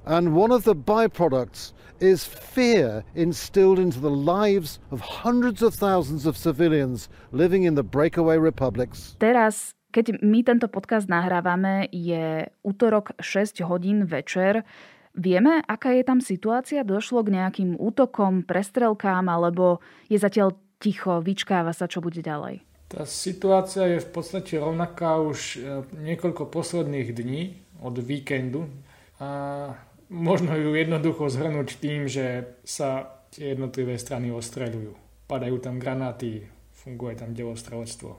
And 0.07 0.37
one 0.37 0.53
of 0.53 0.65
the 0.65 0.75
byproducts 0.75 1.73
is 1.99 2.25
fear 2.25 3.03
instilled 3.15 3.79
into 3.79 3.99
the 3.99 4.13
lives 4.13 4.79
of 4.91 5.01
hundreds 5.01 5.63
of 5.63 5.75
thousands 5.75 6.27
of 6.27 6.37
civilians 6.37 7.09
living 7.33 7.65
in 7.65 7.75
the 7.75 7.83
breakaway 7.83 8.39
republics. 8.39 9.19
Teraz 9.19 9.79
keď 9.89 10.21
my 10.21 10.45
tento 10.45 10.69
podcast 10.69 11.09
nahrávame, 11.09 11.89
je 11.89 12.45
útorok 12.61 13.17
6 13.17 13.65
hodín 13.65 14.05
večer. 14.05 14.69
Vieme, 15.17 15.65
aká 15.65 15.97
je 15.97 16.05
tam 16.05 16.21
situácia? 16.21 16.85
Došlo 16.85 17.25
k 17.25 17.41
nejakým 17.41 17.81
útokom, 17.81 18.45
prestrelkám, 18.45 19.25
alebo 19.33 19.81
je 20.13 20.21
zatiaľ 20.21 20.55
ticho, 20.77 21.25
vyčkáva 21.25 21.73
sa, 21.73 21.89
čo 21.89 22.05
bude 22.05 22.21
ďalej? 22.21 22.63
Tá 22.89 23.09
situácia 23.09 23.97
je 23.97 24.05
v 24.05 24.09
podstate 24.13 24.61
rovnaká 24.61 25.21
už 25.21 25.39
e, 25.57 25.85
niekoľko 25.93 26.49
posledných 26.49 27.09
dní 27.13 27.43
od 27.85 27.97
víkendu 28.01 28.69
a 29.21 29.73
možno 30.09 30.57
ju 30.57 30.73
jednoducho 30.75 31.29
zhrnúť 31.29 31.81
tým, 31.81 32.09
že 32.09 32.57
sa 32.65 33.21
tie 33.33 33.53
jednotlivé 33.53 34.01
strany 34.01 34.33
ostreľujú. 34.33 34.97
Padajú 35.29 35.57
tam 35.61 35.77
granáty, 35.77 36.49
funguje 36.73 37.21
tam 37.21 37.37
delostrelectvo. 37.37 38.11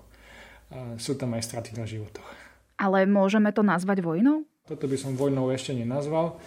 Sú 1.02 1.18
tam 1.18 1.34
aj 1.34 1.50
straty 1.50 1.74
na 1.74 1.90
životoch. 1.90 2.30
Ale 2.78 3.10
môžeme 3.10 3.50
to 3.50 3.66
nazvať 3.66 4.06
vojnou? 4.06 4.46
Toto 4.70 4.86
by 4.86 4.98
som 5.02 5.18
vojnou 5.18 5.50
ešte 5.50 5.74
nenazval. 5.74 6.38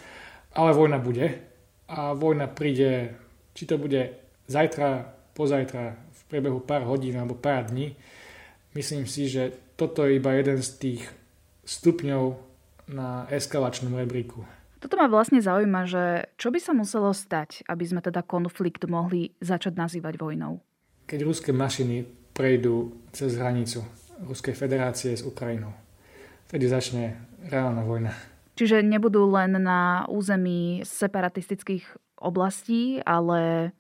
Ale 0.55 0.71
vojna 0.73 1.03
bude 1.03 1.43
a 1.91 2.15
vojna 2.15 2.47
príde, 2.47 3.19
či 3.53 3.67
to 3.67 3.77
bude 3.77 4.15
zajtra, 4.47 5.11
pozajtra, 5.35 5.99
v 5.99 6.21
priebehu 6.31 6.63
pár 6.63 6.87
hodín 6.87 7.19
alebo 7.19 7.35
pár 7.35 7.69
dní. 7.69 7.99
Myslím 8.73 9.05
si, 9.11 9.27
že 9.27 9.53
toto 9.77 10.07
je 10.07 10.17
iba 10.17 10.33
jeden 10.39 10.63
z 10.63 10.71
tých 10.79 11.03
stupňov 11.67 12.39
na 12.89 13.27
eskalačnom 13.29 13.99
rebríku. 13.99 14.47
Toto 14.83 14.99
ma 14.99 15.07
vlastne 15.07 15.39
zaujíma, 15.39 15.87
že 15.87 16.27
čo 16.35 16.51
by 16.51 16.59
sa 16.59 16.75
muselo 16.75 17.15
stať, 17.15 17.63
aby 17.71 17.87
sme 17.87 18.03
teda 18.03 18.27
konflikt 18.27 18.83
mohli 18.91 19.31
začať 19.39 19.79
nazývať 19.79 20.19
vojnou? 20.19 20.59
Keď 21.07 21.23
ruské 21.23 21.55
mašiny 21.55 22.03
prejdú 22.35 22.91
cez 23.15 23.39
hranicu 23.39 23.87
Ruskej 24.27 24.59
federácie 24.59 25.15
s 25.15 25.23
Ukrajinou, 25.23 25.71
vtedy 26.51 26.67
začne 26.67 27.15
reálna 27.47 27.87
vojna. 27.87 28.11
Čiže 28.59 28.83
nebudú 28.83 29.23
len 29.31 29.55
na 29.63 30.03
území 30.11 30.83
separatistických 30.83 31.87
oblastí, 32.19 32.99
ale 33.07 33.71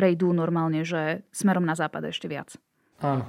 prejdú 0.00 0.32
normálne, 0.32 0.80
že 0.80 1.28
smerom 1.28 1.68
na 1.68 1.76
západ 1.76 2.08
ešte 2.08 2.24
viac. 2.24 2.56
Áno. 3.04 3.28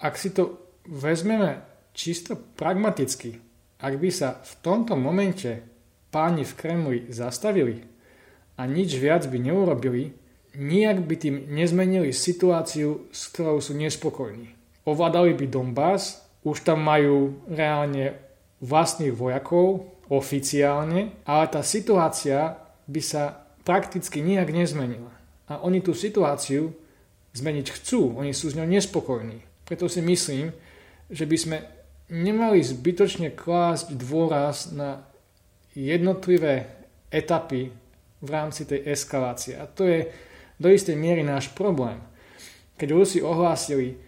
Ak 0.00 0.16
si 0.16 0.32
to 0.32 0.72
vezmeme 0.88 1.60
čisto 1.92 2.36
pragmaticky, 2.36 3.36
ak 3.84 3.94
by 4.00 4.08
sa 4.08 4.40
v 4.40 4.52
tomto 4.64 4.96
momente 4.96 5.73
páni 6.14 6.46
v 6.46 6.54
Kremli 6.54 6.98
zastavili 7.10 7.82
a 8.54 8.70
nič 8.70 8.94
viac 8.94 9.26
by 9.26 9.34
neurobili, 9.42 10.14
nijak 10.54 11.02
by 11.02 11.14
tým 11.18 11.50
nezmenili 11.50 12.14
situáciu, 12.14 13.10
s 13.10 13.34
ktorou 13.34 13.58
sú 13.58 13.74
nespokojní. 13.74 14.54
Ovládali 14.86 15.34
by 15.34 15.50
Donbass, 15.50 16.22
už 16.46 16.62
tam 16.62 16.86
majú 16.86 17.42
reálne 17.50 18.14
vlastných 18.62 19.10
vojakov, 19.10 19.90
oficiálne, 20.06 21.18
ale 21.26 21.44
tá 21.50 21.64
situácia 21.64 22.60
by 22.86 23.00
sa 23.02 23.42
prakticky 23.64 24.20
nijak 24.20 24.52
nezmenila. 24.52 25.10
A 25.48 25.58
oni 25.64 25.80
tú 25.80 25.96
situáciu 25.96 26.76
zmeniť 27.34 27.66
chcú, 27.74 28.14
oni 28.14 28.30
sú 28.36 28.52
s 28.52 28.56
ňou 28.56 28.68
nespokojní. 28.68 29.42
Preto 29.64 29.88
si 29.88 30.04
myslím, 30.04 30.52
že 31.08 31.24
by 31.24 31.36
sme 31.36 31.56
nemali 32.12 32.60
zbytočne 32.60 33.32
klásť 33.32 33.96
dôraz 33.96 34.70
na 34.76 35.08
jednotlivé 35.74 36.86
etapy 37.10 37.70
v 38.22 38.28
rámci 38.30 38.64
tej 38.64 38.88
eskalácie. 38.88 39.58
A 39.58 39.68
to 39.68 39.84
je 39.84 40.08
do 40.58 40.70
istej 40.70 40.96
miery 40.96 41.26
náš 41.26 41.50
problém. 41.52 42.00
Keď 42.78 42.88
Rusi 42.90 43.18
ohlásili, 43.22 43.98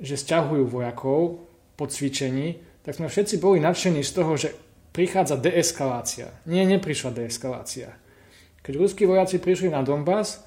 že 0.00 0.16
sťahujú 0.16 0.64
vojakov 0.68 1.44
po 1.74 1.84
cvičení, 1.88 2.60
tak 2.84 2.96
sme 3.00 3.08
všetci 3.08 3.40
boli 3.40 3.58
nadšení 3.60 4.04
z 4.04 4.12
toho, 4.12 4.32
že 4.36 4.52
prichádza 4.94 5.40
deeskalácia. 5.40 6.30
Nie, 6.46 6.68
neprišla 6.68 7.10
deeskalácia. 7.16 7.96
Keď 8.64 8.74
ruskí 8.80 9.04
vojaci 9.04 9.40
prišli 9.40 9.68
na 9.68 9.84
Donbass, 9.84 10.40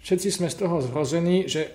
všetci 0.00 0.28
sme 0.30 0.48
z 0.48 0.56
toho 0.64 0.80
zhrození, 0.80 1.48
že 1.48 1.68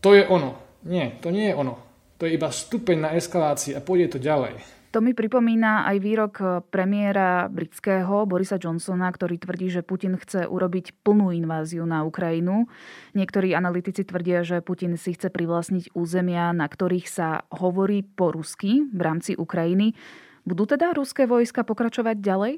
to 0.00 0.16
je 0.16 0.24
ono. 0.26 0.56
Nie, 0.84 1.16
to 1.20 1.32
nie 1.32 1.52
je 1.52 1.54
ono. 1.56 1.76
To 2.20 2.28
je 2.28 2.36
iba 2.36 2.52
stupeň 2.52 2.96
na 3.00 3.10
eskalácii 3.16 3.72
a 3.72 3.80
pôjde 3.80 4.16
to 4.16 4.18
ďalej. 4.20 4.79
To 4.90 4.98
mi 4.98 5.14
pripomína 5.14 5.86
aj 5.86 5.96
výrok 6.02 6.34
premiéra 6.74 7.46
britského 7.46 8.26
Borisa 8.26 8.58
Johnsona, 8.58 9.06
ktorý 9.06 9.38
tvrdí, 9.38 9.70
že 9.70 9.86
Putin 9.86 10.18
chce 10.18 10.50
urobiť 10.50 11.06
plnú 11.06 11.30
inváziu 11.30 11.86
na 11.86 12.02
Ukrajinu. 12.02 12.66
Niektorí 13.14 13.54
analytici 13.54 14.02
tvrdia, 14.02 14.42
že 14.42 14.58
Putin 14.58 14.98
si 14.98 15.14
chce 15.14 15.30
privlastniť 15.30 15.94
územia, 15.94 16.50
na 16.50 16.66
ktorých 16.66 17.06
sa 17.06 17.46
hovorí 17.54 18.02
po 18.02 18.34
rusky 18.34 18.82
v 18.90 18.98
rámci 18.98 19.38
Ukrajiny. 19.38 19.94
Budú 20.42 20.66
teda 20.66 20.90
ruské 20.90 21.22
vojska 21.22 21.62
pokračovať 21.62 22.18
ďalej? 22.18 22.52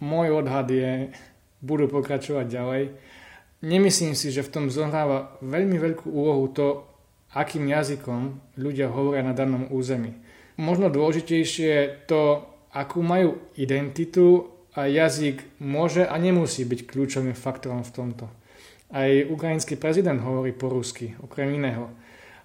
Môj 0.00 0.40
odhad 0.40 0.72
je, 0.72 1.12
budú 1.60 1.84
pokračovať 1.92 2.48
ďalej. 2.48 2.82
Nemyslím 3.60 4.16
si, 4.16 4.32
že 4.32 4.40
v 4.40 4.52
tom 4.56 4.64
zohráva 4.72 5.36
veľmi 5.44 5.76
veľkú 5.76 6.08
úlohu 6.08 6.48
to, 6.48 6.88
akým 7.36 7.68
jazykom 7.68 8.40
ľudia 8.56 8.88
hovoria 8.88 9.20
na 9.20 9.36
danom 9.36 9.68
území. 9.68 10.23
Možno 10.54 10.86
dôležitejšie 10.86 12.06
to, 12.06 12.46
akú 12.70 13.02
majú 13.02 13.42
identitu 13.58 14.54
a 14.74 14.86
jazyk 14.86 15.62
môže 15.62 16.06
a 16.06 16.14
nemusí 16.18 16.62
byť 16.62 16.86
kľúčovým 16.86 17.34
faktorom 17.34 17.86
v 17.86 17.94
tomto. 17.94 18.26
Aj 18.94 19.10
ukrajinský 19.26 19.74
prezident 19.74 20.22
hovorí 20.22 20.54
po 20.54 20.70
rusky, 20.70 21.18
okrem 21.22 21.50
iného. 21.58 21.90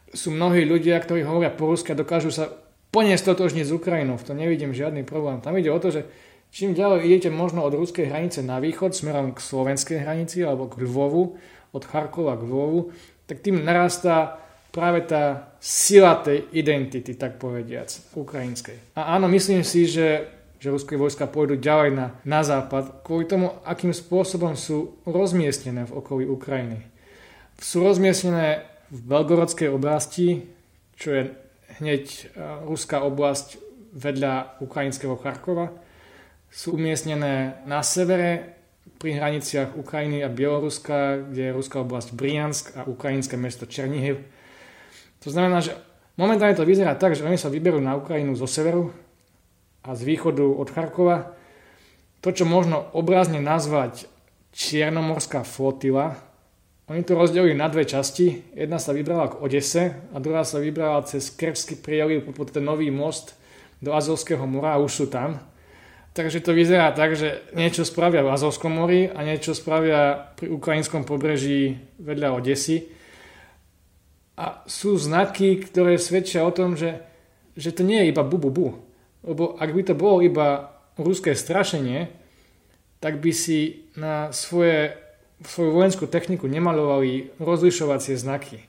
Sú 0.10 0.34
mnohí 0.34 0.66
ľudia, 0.66 0.98
ktorí 0.98 1.22
hovoria 1.22 1.54
po 1.54 1.70
rusky 1.70 1.94
a 1.94 2.00
dokážu 2.00 2.34
sa 2.34 2.50
plne 2.90 3.14
stotožniť 3.14 3.66
s 3.70 3.76
Ukrajinou. 3.76 4.18
V 4.18 4.26
tom 4.26 4.38
nevidím 4.42 4.74
žiadny 4.74 5.06
problém. 5.06 5.42
Tam 5.46 5.54
ide 5.58 5.70
o 5.70 5.78
to, 5.78 5.94
že 5.94 6.10
čím 6.50 6.74
ďalej 6.74 7.06
idete 7.06 7.30
možno 7.30 7.62
od 7.62 7.78
ruskej 7.78 8.10
hranice 8.10 8.42
na 8.42 8.58
východ, 8.58 8.98
smerom 8.98 9.38
k 9.38 9.40
slovenskej 9.42 10.02
hranici 10.02 10.42
alebo 10.42 10.66
k 10.66 10.82
Lvovu, 10.82 11.38
od 11.70 11.84
Charkova 11.86 12.34
k 12.34 12.50
Lvovu, 12.50 12.90
tak 13.30 13.46
tým 13.46 13.62
narastá 13.62 14.42
práve 14.70 15.06
tá 15.06 15.54
sila 15.60 16.20
tej 16.22 16.50
identity, 16.56 17.18
tak 17.18 17.42
povediac, 17.42 17.90
ukrajinskej. 18.16 18.96
A 18.96 19.18
áno, 19.18 19.28
myslím 19.28 19.66
si, 19.66 19.90
že 19.90 20.40
že 20.60 20.76
ruské 20.76 21.00
vojska 21.00 21.24
pôjdu 21.24 21.56
ďalej 21.56 21.96
na, 21.96 22.08
na 22.28 22.44
západ, 22.44 23.00
kvôli 23.08 23.24
tomu, 23.24 23.56
akým 23.64 23.96
spôsobom 23.96 24.60
sú 24.60 25.00
rozmiestnené 25.08 25.88
v 25.88 25.96
okolí 25.96 26.28
Ukrajiny. 26.28 26.84
Sú 27.56 27.80
rozmiestnené 27.80 28.68
v 28.92 29.00
Belgorodskej 29.08 29.72
oblasti, 29.72 30.52
čo 31.00 31.16
je 31.16 31.24
hneď 31.80 32.04
e, 32.12 32.20
ruská 32.68 33.00
oblasť 33.08 33.56
vedľa 33.96 34.60
ukrajinského 34.60 35.16
Charkova. 35.16 35.72
Sú 36.52 36.76
umiestnené 36.76 37.64
na 37.64 37.80
severe 37.80 38.60
pri 39.00 39.16
hraniciach 39.16 39.80
Ukrajiny 39.80 40.28
a 40.28 40.34
Bieloruska, 40.34 41.24
kde 41.24 41.50
je 41.50 41.56
ruská 41.56 41.80
oblasť 41.80 42.12
Briansk 42.12 42.76
a 42.76 42.84
ukrajinské 42.84 43.40
mesto 43.40 43.64
Černihiv. 43.64 44.20
To 45.24 45.30
znamená, 45.30 45.60
že 45.60 45.76
momentálne 46.16 46.56
to 46.56 46.68
vyzerá 46.68 46.96
tak, 46.96 47.16
že 47.16 47.26
oni 47.28 47.36
sa 47.36 47.52
vyberú 47.52 47.84
na 47.84 48.00
Ukrajinu 48.00 48.36
zo 48.36 48.48
severu, 48.48 48.92
a 49.84 49.96
z 49.96 50.02
východu 50.04 50.44
od 50.44 50.68
Charkova. 50.70 51.34
To, 52.20 52.30
čo 52.36 52.44
možno 52.44 52.92
obrazne 52.92 53.40
nazvať 53.40 54.12
Čiernomorská 54.52 55.48
flotila, 55.48 56.20
oni 56.90 57.06
to 57.06 57.14
rozdelili 57.14 57.54
na 57.54 57.70
dve 57.70 57.86
časti. 57.86 58.50
Jedna 58.58 58.82
sa 58.82 58.92
vybrala 58.92 59.30
k 59.32 59.40
Odese 59.40 60.10
a 60.10 60.18
druhá 60.18 60.42
sa 60.42 60.58
vybrala 60.58 61.06
cez 61.06 61.30
Krevský 61.30 61.78
prieliv 61.78 62.26
pod 62.34 62.50
ten 62.50 62.66
nový 62.66 62.90
most 62.90 63.38
do 63.80 63.94
Azovského 63.94 64.44
mora 64.50 64.76
a 64.76 64.82
už 64.82 64.92
sú 64.92 65.06
tam. 65.08 65.40
Takže 66.18 66.42
to 66.42 66.52
vyzerá 66.52 66.92
tak, 66.92 67.14
že 67.14 67.46
niečo 67.54 67.86
spravia 67.86 68.26
v 68.26 68.34
Azovskom 68.34 68.74
mori 68.74 69.08
a 69.08 69.22
niečo 69.22 69.54
spravia 69.54 70.34
pri 70.34 70.50
ukrajinskom 70.50 71.06
pobreží 71.06 71.78
vedľa 72.02 72.42
Odesy. 72.42 72.90
A 74.40 74.64
sú 74.72 74.96
znaky, 74.96 75.60
ktoré 75.60 76.00
svedčia 76.00 76.48
o 76.48 76.56
tom, 76.56 76.80
že, 76.80 77.04
že 77.60 77.76
to 77.76 77.84
nie 77.84 78.00
je 78.00 78.16
iba 78.16 78.24
bu, 78.24 78.40
bu, 78.40 78.50
bu 78.50 78.68
lebo 79.24 79.60
ak 79.60 79.70
by 79.76 79.82
to 79.84 79.94
bolo 80.00 80.24
iba 80.24 80.80
ruské 80.96 81.36
strašenie, 81.36 82.08
tak 83.00 83.20
by 83.20 83.32
si 83.36 83.88
na 83.96 84.32
svoje, 84.32 84.96
svoju 85.44 85.72
vojenskú 85.76 86.06
techniku 86.08 86.48
nemalovali 86.48 87.36
rozlišovacie 87.40 88.16
znaky. 88.16 88.64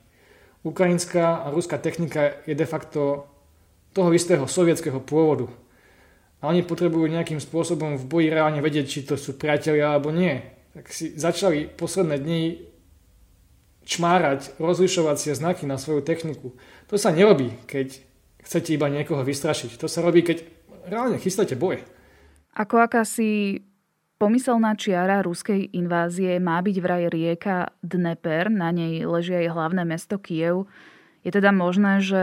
Ukrajinská 0.63 1.47
a 1.47 1.55
ruská 1.55 1.79
technika 1.79 2.43
je 2.47 2.55
de 2.55 2.67
facto 2.67 3.27
toho 3.91 4.11
istého 4.15 4.47
sovietského 4.47 5.03
pôvodu. 5.03 5.51
A 6.41 6.49
oni 6.49 6.63
potrebujú 6.63 7.11
nejakým 7.11 7.43
spôsobom 7.43 7.99
v 7.99 8.05
boji 8.07 8.29
reálne 8.33 8.63
vedieť, 8.63 8.87
či 8.87 9.01
to 9.05 9.15
sú 9.19 9.37
priatelia 9.37 9.93
alebo 9.93 10.15
nie. 10.15 10.41
Tak 10.73 10.87
si 10.89 11.13
začali 11.19 11.67
posledné 11.67 12.17
dni 12.23 12.43
čmárať 13.85 14.57
rozlišovacie 14.61 15.35
znaky 15.35 15.65
na 15.67 15.81
svoju 15.81 16.05
techniku. 16.05 16.55
To 16.93 17.01
sa 17.01 17.11
nerobí, 17.11 17.55
keď 17.67 18.01
chcete 18.45 18.75
iba 18.75 18.89
niekoho 18.89 19.25
vystrašiť. 19.25 19.81
To 19.81 19.89
sa 19.89 20.05
robí, 20.05 20.25
keď 20.25 20.45
reálne 20.89 21.21
chystáte 21.21 21.57
boj. 21.57 21.83
Ako 22.57 22.83
akási 22.83 23.63
pomyselná 24.21 24.77
čiara 24.77 25.25
ruskej 25.25 25.73
invázie 25.73 26.37
má 26.43 26.61
byť 26.61 26.77
vraj 26.83 27.05
rieka 27.09 27.73
Dneper, 27.81 28.53
na 28.53 28.69
nej 28.69 29.07
leží 29.07 29.33
aj 29.33 29.49
hlavné 29.55 29.83
mesto 29.89 30.21
Kiev. 30.21 30.69
Je 31.21 31.31
teda 31.33 31.53
možné, 31.53 32.01
že 32.01 32.23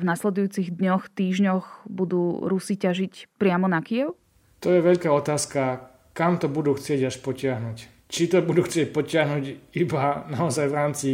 v 0.00 0.02
nasledujúcich 0.04 0.72
dňoch, 0.72 1.12
týždňoch 1.12 1.84
budú 1.88 2.40
Rusi 2.44 2.76
ťažiť 2.76 3.36
priamo 3.36 3.68
na 3.68 3.84
Kiev? 3.84 4.16
To 4.64 4.72
je 4.72 4.80
veľká 4.80 5.08
otázka, 5.12 5.92
kam 6.16 6.40
to 6.40 6.48
budú 6.48 6.76
chcieť 6.76 7.08
až 7.08 7.16
potiahnuť. 7.20 7.99
Či 8.10 8.26
to 8.26 8.42
budú 8.42 8.66
chcieť 8.66 8.90
potiahnuť 8.90 9.44
iba 9.78 10.26
naozaj 10.26 10.66
v 10.66 10.74
rámci 10.74 11.10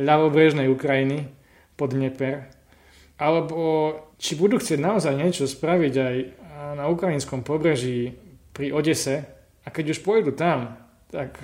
ľavobrežnej 0.00 0.72
Ukrajiny 0.72 1.28
pod 1.76 1.92
Dneper, 1.92 2.48
alebo 3.20 3.92
či 4.16 4.40
budú 4.40 4.56
chcieť 4.56 4.80
naozaj 4.80 5.12
niečo 5.12 5.44
spraviť 5.44 5.94
aj 6.00 6.16
na 6.80 6.88
ukrajinskom 6.88 7.44
pobreží 7.44 8.16
pri 8.56 8.72
Odese 8.72 9.28
a 9.64 9.68
keď 9.68 9.96
už 9.96 10.00
pôjdu 10.00 10.32
tam, 10.32 10.80
tak 11.12 11.36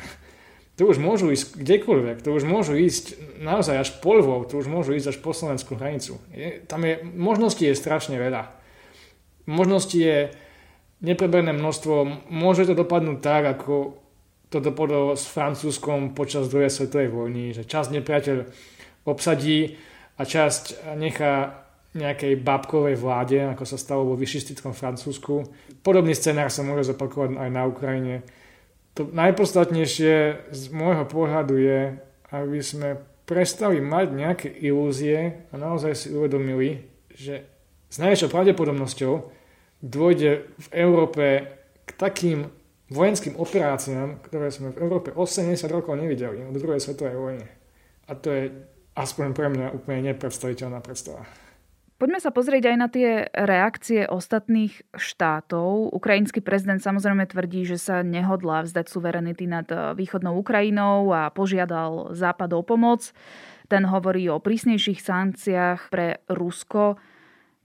to 0.76 0.85
už 0.85 1.00
môžu 1.00 1.32
ísť 1.32 1.56
kdekoľvek, 1.56 2.20
to 2.20 2.37
už 2.37 2.44
môžu 2.44 2.76
ísť 2.76 3.16
naozaj 3.40 3.76
až 3.80 3.90
po 4.04 4.16
Lvov, 4.16 4.52
to 4.52 4.61
už 4.61 4.68
môžu 4.68 4.92
ísť 4.92 5.16
až 5.16 5.18
po 5.24 5.32
slovenskú 5.32 5.76
hranicu. 5.76 6.20
Je, 6.37 6.61
tam 6.68 6.85
je, 6.85 7.00
možností 7.00 7.64
je 7.64 7.76
strašne 7.76 8.20
veľa. 8.20 8.52
Možností 9.48 10.04
je 10.04 10.18
nepreberné 11.00 11.56
množstvo, 11.56 12.28
môže 12.28 12.68
to 12.68 12.76
dopadnúť 12.76 13.18
tak, 13.24 13.44
ako 13.56 13.96
to 14.57 14.73
dopadlo 14.73 15.12
s 15.12 15.29
Francúzskom 15.29 16.16
počas 16.16 16.49
druhej 16.49 16.73
svetovej 16.73 17.12
vojny, 17.12 17.53
že 17.53 17.69
časť 17.69 17.92
nepriateľ 18.01 18.37
obsadí 19.05 19.77
a 20.16 20.25
časť 20.25 20.97
nechá 20.97 21.62
nejakej 21.92 22.40
babkovej 22.40 22.97
vláde, 22.97 23.40
ako 23.53 23.64
sa 23.69 23.77
stalo 23.77 24.09
vo 24.09 24.16
vyšistickom 24.16 24.73
Francúzsku. 24.73 25.49
Podobný 25.85 26.16
scenár 26.16 26.49
sa 26.49 26.64
môže 26.64 26.88
zopakovať 26.92 27.37
aj 27.37 27.51
na 27.53 27.62
Ukrajine. 27.69 28.25
To 28.97 29.05
najpodstatnejšie 29.05 30.14
z 30.49 30.62
môjho 30.73 31.05
pohľadu 31.05 31.55
je, 31.61 31.81
aby 32.33 32.61
sme 32.64 33.01
prestali 33.29 33.85
mať 33.85 34.07
nejaké 34.12 34.49
ilúzie 34.49 35.45
a 35.53 35.55
naozaj 35.61 35.92
si 35.92 36.09
uvedomili, 36.16 36.85
že 37.12 37.45
s 37.92 37.97
najväčšou 38.01 38.33
pravdepodobnosťou 38.33 39.14
dôjde 39.85 40.49
v 40.49 40.69
Európe 40.73 41.25
k 41.85 41.90
takým 41.97 42.49
vojenským 42.90 43.35
operáciám, 43.35 44.22
ktoré 44.22 44.49
sme 44.55 44.70
v 44.70 44.81
Európe 44.83 45.11
80 45.11 45.59
rokov 45.70 45.99
nevideli 45.99 46.46
od 46.46 46.55
druhej 46.55 46.79
svetovej 46.79 47.16
vojny. 47.18 47.46
A 48.07 48.12
to 48.14 48.29
je 48.31 48.42
aspoň 48.94 49.27
pre 49.35 49.51
mňa 49.51 49.75
úplne 49.75 50.14
nepredstaviteľná 50.14 50.79
predstava. 50.81 51.27
Poďme 51.96 52.20
sa 52.20 52.29
pozrieť 52.29 52.64
aj 52.68 52.77
na 52.77 52.88
tie 52.92 53.25
reakcie 53.33 54.05
ostatných 54.05 54.85
štátov. 54.92 55.96
Ukrajinský 55.96 56.44
prezident 56.44 56.77
samozrejme 56.77 57.25
tvrdí, 57.25 57.64
že 57.64 57.81
sa 57.81 58.05
nehodlá 58.05 58.68
vzdať 58.68 58.87
suverenity 58.92 59.49
nad 59.49 59.64
eh, 59.72 59.96
východnou 59.96 60.37
Ukrajinou 60.37 61.09
a 61.16 61.33
požiadal 61.33 62.12
Západ 62.12 62.53
o 62.53 62.61
pomoc. 62.61 63.16
Ten 63.72 63.88
hovorí 63.88 64.29
o 64.29 64.38
prísnejších 64.38 65.01
sankciách 65.01 65.88
pre 65.88 66.20
Rusko, 66.29 67.01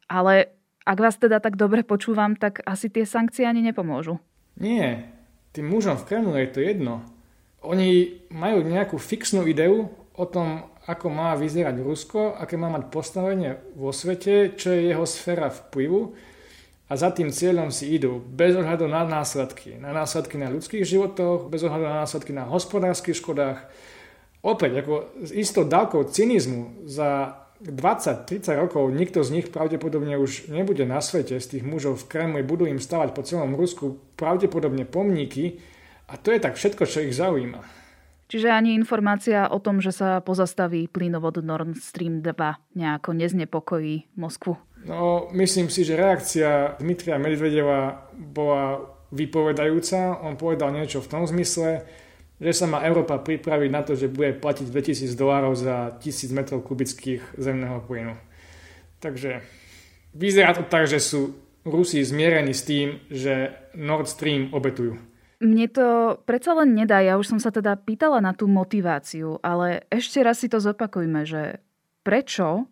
ale 0.08 0.56
ak 0.88 0.98
vás 0.98 1.20
teda 1.20 1.44
tak 1.44 1.60
dobre 1.60 1.84
počúvam, 1.86 2.34
tak 2.34 2.64
asi 2.66 2.88
tie 2.88 3.06
sankcie 3.06 3.46
ani 3.46 3.62
nepomôžu. 3.62 4.18
Nie, 4.62 5.10
tým 5.52 5.66
mužom 5.66 5.98
v 5.98 6.06
Kremlu 6.06 6.38
je 6.38 6.50
to 6.54 6.62
jedno. 6.62 7.02
Oni 7.66 8.22
majú 8.30 8.62
nejakú 8.62 9.02
fixnú 9.02 9.50
ideu 9.50 9.90
o 10.14 10.26
tom, 10.30 10.70
ako 10.86 11.10
má 11.10 11.34
vyzerať 11.34 11.82
Rusko, 11.82 12.38
aké 12.38 12.58
má 12.58 12.70
mať 12.70 12.94
postavenie 12.94 13.58
vo 13.74 13.90
svete, 13.90 14.54
čo 14.54 14.74
je 14.74 14.94
jeho 14.94 15.06
sféra 15.06 15.50
vplyvu 15.50 16.14
a 16.92 16.94
za 17.00 17.08
tým 17.08 17.32
cieľom 17.32 17.72
si 17.72 17.96
idú 17.96 18.20
bez 18.20 18.52
ohľadu 18.52 18.84
na 18.84 19.08
následky. 19.08 19.80
Na 19.80 19.96
následky 19.96 20.36
na 20.36 20.52
ľudských 20.52 20.84
životoch, 20.84 21.48
bez 21.48 21.64
ohľadu 21.64 21.88
na 21.88 22.04
následky 22.04 22.36
na 22.36 22.44
hospodárskych 22.44 23.16
škodách. 23.16 23.64
Opäť, 24.44 24.84
ako 24.84 25.24
s 25.24 25.32
istou 25.32 25.64
dávkou 25.64 26.12
cynizmu 26.12 26.84
za 26.90 27.40
20-30 27.62 28.58
rokov 28.58 28.90
nikto 28.90 29.22
z 29.22 29.30
nich 29.38 29.48
pravdepodobne 29.54 30.18
už 30.18 30.50
nebude 30.50 30.82
na 30.90 30.98
svete, 30.98 31.38
z 31.38 31.58
tých 31.58 31.64
mužov 31.64 32.02
v 32.02 32.08
Kremli, 32.10 32.42
budú 32.42 32.66
im 32.66 32.82
stavať 32.82 33.14
po 33.14 33.22
celom 33.22 33.54
Rusku 33.54 34.02
pravdepodobne 34.18 34.90
pomníky 34.90 35.62
a 36.10 36.18
to 36.18 36.34
je 36.34 36.40
tak 36.42 36.58
všetko, 36.58 36.84
čo 36.90 37.06
ich 37.06 37.14
zaujíma. 37.14 37.62
Čiže 38.32 38.48
ani 38.48 38.72
informácia 38.80 39.52
o 39.52 39.60
tom, 39.60 39.84
že 39.84 39.92
sa 39.92 40.24
pozastaví 40.24 40.88
plynovod 40.88 41.44
Nord 41.44 41.76
Stream 41.84 42.24
2 42.24 42.80
nejako 42.80 43.12
neznepokojí 43.12 44.16
Moskvu? 44.16 44.56
No, 44.88 45.28
myslím 45.36 45.68
si, 45.68 45.84
že 45.84 46.00
reakcia 46.00 46.80
Dmitria 46.80 47.20
Medvedeva 47.20 48.08
bola 48.16 48.88
vypovedajúca. 49.12 50.24
On 50.24 50.40
povedal 50.40 50.72
niečo 50.72 51.04
v 51.04 51.12
tom 51.12 51.24
zmysle, 51.28 51.84
že 52.42 52.58
sa 52.58 52.66
má 52.66 52.82
Európa 52.82 53.22
pripraviť 53.22 53.70
na 53.70 53.86
to, 53.86 53.94
že 53.94 54.10
bude 54.10 54.34
platiť 54.42 54.66
2000 54.66 55.14
dolárov 55.14 55.54
za 55.54 55.94
1000 56.02 56.34
metrov 56.34 56.66
kubických 56.66 57.38
zemného 57.38 57.86
plynu. 57.86 58.18
Takže 58.98 59.46
vyzerá 60.18 60.58
to 60.58 60.66
tak, 60.66 60.90
že 60.90 60.98
sú 60.98 61.38
Rusi 61.62 62.02
zmierení 62.02 62.58
s 62.58 62.66
tým, 62.66 62.98
že 63.14 63.54
Nord 63.78 64.10
Stream 64.10 64.50
obetujú. 64.50 64.98
Mne 65.42 65.70
to 65.70 66.18
predsa 66.26 66.58
len 66.58 66.74
nedá, 66.74 67.02
ja 67.02 67.18
už 67.18 67.38
som 67.38 67.40
sa 67.42 67.54
teda 67.54 67.78
pýtala 67.78 68.22
na 68.22 68.34
tú 68.34 68.50
motiváciu, 68.50 69.38
ale 69.42 69.86
ešte 69.94 70.22
raz 70.22 70.42
si 70.42 70.50
to 70.50 70.58
zopakujme, 70.58 71.26
že 71.26 71.62
prečo 72.02 72.66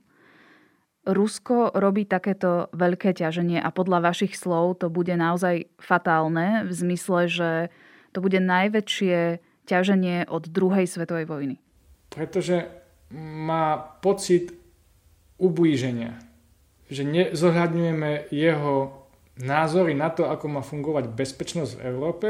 Rusko 1.06 1.74
robí 1.74 2.06
takéto 2.06 2.70
veľké 2.74 3.18
ťaženie 3.18 3.58
a 3.58 3.74
podľa 3.74 4.14
vašich 4.14 4.38
slov 4.38 4.82
to 4.82 4.94
bude 4.94 5.14
naozaj 5.14 5.66
fatálne 5.82 6.66
v 6.66 6.72
zmysle, 6.74 7.26
že 7.26 7.52
to 8.14 8.22
bude 8.22 8.38
najväčšie 8.38 9.42
ťaženie 9.70 10.26
od 10.26 10.50
druhej 10.50 10.90
svetovej 10.90 11.30
vojny. 11.30 11.56
Pretože 12.10 12.66
má 13.14 13.78
pocit 14.02 14.50
ublíženia, 15.38 16.18
že 16.90 17.06
nezohľadňujeme 17.06 18.34
jeho 18.34 19.06
názory 19.38 19.94
na 19.94 20.10
to, 20.10 20.26
ako 20.26 20.46
má 20.50 20.62
fungovať 20.66 21.14
bezpečnosť 21.14 21.72
v 21.78 21.86
Európe 21.86 22.30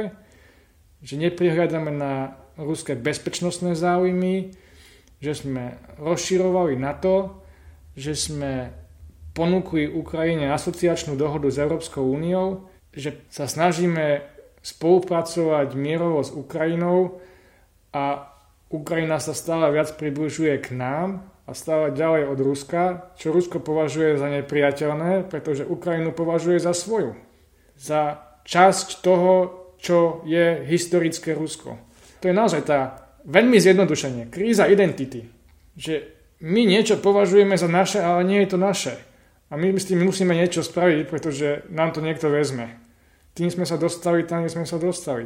že 0.99 1.15
neprihľadáme 1.15 1.91
na 1.95 2.35
ruské 2.59 2.95
bezpečnostné 2.95 3.75
záujmy, 3.75 4.51
že 5.23 5.31
sme 5.35 5.79
rozširovali 5.99 6.75
na 6.75 6.91
to, 6.95 7.39
že 7.95 8.15
sme 8.15 8.71
ponúkli 9.35 9.87
Ukrajine 9.87 10.51
asociačnú 10.51 11.15
dohodu 11.15 11.47
s 11.47 11.59
Európskou 11.59 12.03
úniou, 12.03 12.67
že 12.91 13.15
sa 13.31 13.47
snažíme 13.47 14.23
spolupracovať 14.59 15.71
mierovo 15.79 16.19
s 16.19 16.35
Ukrajinou 16.35 17.23
a 17.93 18.29
Ukrajina 18.69 19.17
sa 19.17 19.33
stále 19.33 19.65
viac 19.73 19.97
približuje 19.97 20.53
k 20.61 20.77
nám 20.77 21.25
a 21.49 21.57
stále 21.57 21.89
ďalej 21.89 22.29
od 22.29 22.39
Ruska, 22.45 22.83
čo 23.17 23.33
Rusko 23.33 23.57
považuje 23.57 24.21
za 24.21 24.29
nepriateľné, 24.29 25.25
pretože 25.25 25.65
Ukrajinu 25.65 26.13
považuje 26.13 26.61
za 26.61 26.77
svoju. 26.77 27.17
Za 27.73 28.21
časť 28.45 29.01
toho, 29.01 29.57
čo 29.81 30.21
je 30.29 30.61
historické 30.69 31.33
Rusko. 31.33 31.81
To 32.21 32.29
je 32.29 32.35
naozaj 32.35 32.61
tá 32.69 33.09
veľmi 33.25 33.57
zjednodušenie, 33.57 34.29
kríza 34.29 34.69
identity, 34.69 35.25
že 35.73 36.13
my 36.45 36.63
niečo 36.67 37.01
považujeme 37.01 37.57
za 37.57 37.67
naše, 37.67 37.99
ale 37.99 38.23
nie 38.23 38.39
je 38.45 38.49
to 38.53 38.59
naše. 38.59 38.93
A 39.49 39.57
my 39.57 39.73
s 39.73 39.89
tým 39.89 40.05
musíme 40.05 40.37
niečo 40.37 40.61
spraviť, 40.61 41.09
pretože 41.09 41.65
nám 41.73 41.89
to 41.91 42.05
niekto 42.05 42.29
vezme. 42.29 42.77
Tým 43.33 43.49
sme 43.49 43.65
sa 43.65 43.81
dostali, 43.81 44.21
tam 44.23 44.45
sme 44.45 44.67
sa 44.67 44.77
dostali. 44.77 45.25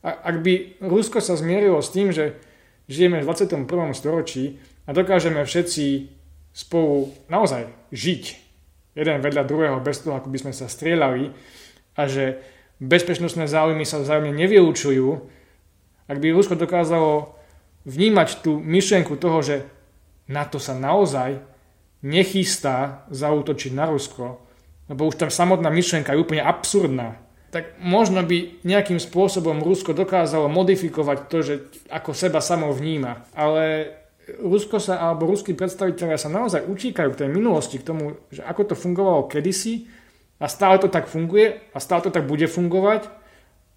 Ak 0.00 0.40
by 0.40 0.80
Rusko 0.80 1.20
sa 1.20 1.36
zmierilo 1.36 1.80
s 1.84 1.92
tým, 1.92 2.08
že 2.08 2.40
žijeme 2.88 3.20
v 3.20 3.28
21. 3.28 3.68
storočí 3.92 4.56
a 4.88 4.96
dokážeme 4.96 5.44
všetci 5.44 6.08
spolu 6.56 7.12
naozaj 7.28 7.68
žiť 7.92 8.22
jeden 8.96 9.22
vedľa 9.22 9.46
druhého 9.46 9.78
bez 9.78 10.02
toho, 10.02 10.18
ako 10.18 10.32
by 10.32 10.38
sme 10.40 10.52
sa 10.56 10.66
strieľali 10.66 11.30
a 11.94 12.02
že 12.10 12.40
bezpečnostné 12.80 13.46
záujmy 13.46 13.84
sa 13.84 14.00
vzájomne 14.00 14.34
nevylučujú, 14.34 15.08
ak 16.10 16.16
by 16.18 16.34
Rusko 16.34 16.58
dokázalo 16.58 17.38
vnímať 17.86 18.42
tú 18.42 18.58
myšlienku 18.58 19.14
toho, 19.20 19.44
že 19.44 19.56
NATO 20.26 20.58
sa 20.58 20.74
naozaj 20.74 21.38
nechystá 22.02 23.06
zautočiť 23.12 23.72
na 23.76 23.86
Rusko, 23.92 24.40
lebo 24.90 25.06
už 25.06 25.20
tam 25.20 25.30
samotná 25.30 25.70
myšlienka 25.70 26.16
je 26.16 26.22
úplne 26.22 26.42
absurdná, 26.42 27.20
tak 27.50 27.78
možno 27.82 28.22
by 28.22 28.62
nejakým 28.62 29.02
spôsobom 29.02 29.58
Rusko 29.62 29.90
dokázalo 29.90 30.46
modifikovať 30.46 31.18
to, 31.26 31.38
že 31.42 31.54
ako 31.90 32.14
seba 32.14 32.38
samo 32.38 32.70
vníma. 32.70 33.26
Ale 33.34 33.94
Rusko 34.38 34.78
sa, 34.78 35.02
alebo 35.02 35.26
ruskí 35.26 35.58
predstaviteľia 35.58 36.14
sa 36.14 36.30
naozaj 36.30 36.62
učíkajú 36.70 37.08
k 37.10 37.20
tej 37.26 37.30
minulosti, 37.34 37.82
k 37.82 37.88
tomu, 37.90 38.14
že 38.30 38.46
ako 38.46 38.62
to 38.70 38.74
fungovalo 38.78 39.26
kedysi 39.26 39.90
a 40.38 40.46
stále 40.46 40.78
to 40.78 40.86
tak 40.86 41.10
funguje 41.10 41.58
a 41.74 41.78
stále 41.82 42.06
to 42.06 42.14
tak 42.14 42.30
bude 42.30 42.46
fungovať 42.46 43.10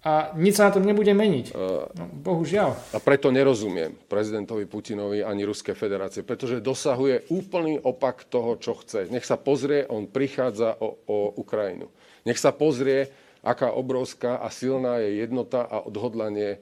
a 0.04 0.36
nič 0.36 0.60
sa 0.60 0.68
na 0.68 0.74
tom 0.76 0.84
nebude 0.84 1.16
meniť. 1.16 1.56
No, 1.96 2.04
bohužiaľ. 2.12 2.76
A 2.92 3.00
preto 3.00 3.32
nerozumiem 3.32 3.96
prezidentovi 4.04 4.68
Putinovi 4.68 5.24
ani 5.24 5.48
Ruskej 5.48 5.72
federácie, 5.72 6.20
pretože 6.20 6.60
dosahuje 6.60 7.32
úplný 7.32 7.80
opak 7.80 8.28
toho, 8.28 8.60
čo 8.60 8.76
chce. 8.76 9.08
Nech 9.08 9.24
sa 9.24 9.40
pozrie, 9.40 9.88
on 9.88 10.04
prichádza 10.04 10.76
o, 10.76 11.00
o 11.08 11.18
Ukrajinu. 11.40 11.88
Nech 12.28 12.36
sa 12.36 12.52
pozrie, 12.52 13.08
aká 13.44 13.76
obrovská 13.76 14.40
a 14.40 14.48
silná 14.48 14.98
je 15.04 15.20
jednota 15.20 15.68
a 15.68 15.84
odhodlanie 15.84 16.56
e, 16.56 16.58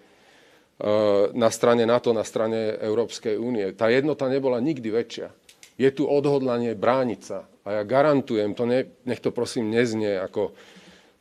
na 1.32 1.48
strane 1.48 1.86
NATO, 1.86 2.10
na 2.10 2.26
strane 2.26 2.74
Európskej 2.82 3.38
únie. 3.38 3.70
Tá 3.78 3.86
jednota 3.88 4.26
nebola 4.26 4.58
nikdy 4.58 4.90
väčšia. 4.90 5.30
Je 5.78 5.88
tu 5.94 6.04
odhodlanie 6.04 6.74
brániť 6.74 7.20
sa. 7.22 7.46
A 7.62 7.80
ja 7.80 7.82
garantujem, 7.86 8.58
to 8.58 8.66
ne, 8.66 8.90
nech 9.06 9.22
to 9.22 9.30
prosím 9.30 9.70
neznie 9.70 10.18
ako 10.18 10.50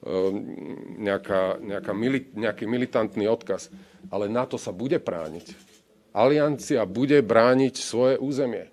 Ehm, 0.02 0.98
nejaká, 0.98 1.62
nejaká 1.62 1.94
mili, 1.94 2.26
nejaký 2.34 2.66
militantný 2.66 3.30
odkaz. 3.30 3.70
Ale 4.10 4.26
NATO 4.26 4.58
sa 4.58 4.74
bude 4.74 4.98
brániť. 4.98 5.54
Aliancia 6.18 6.82
bude 6.90 7.22
brániť 7.22 7.78
svoje 7.78 8.18
územie. 8.18 8.66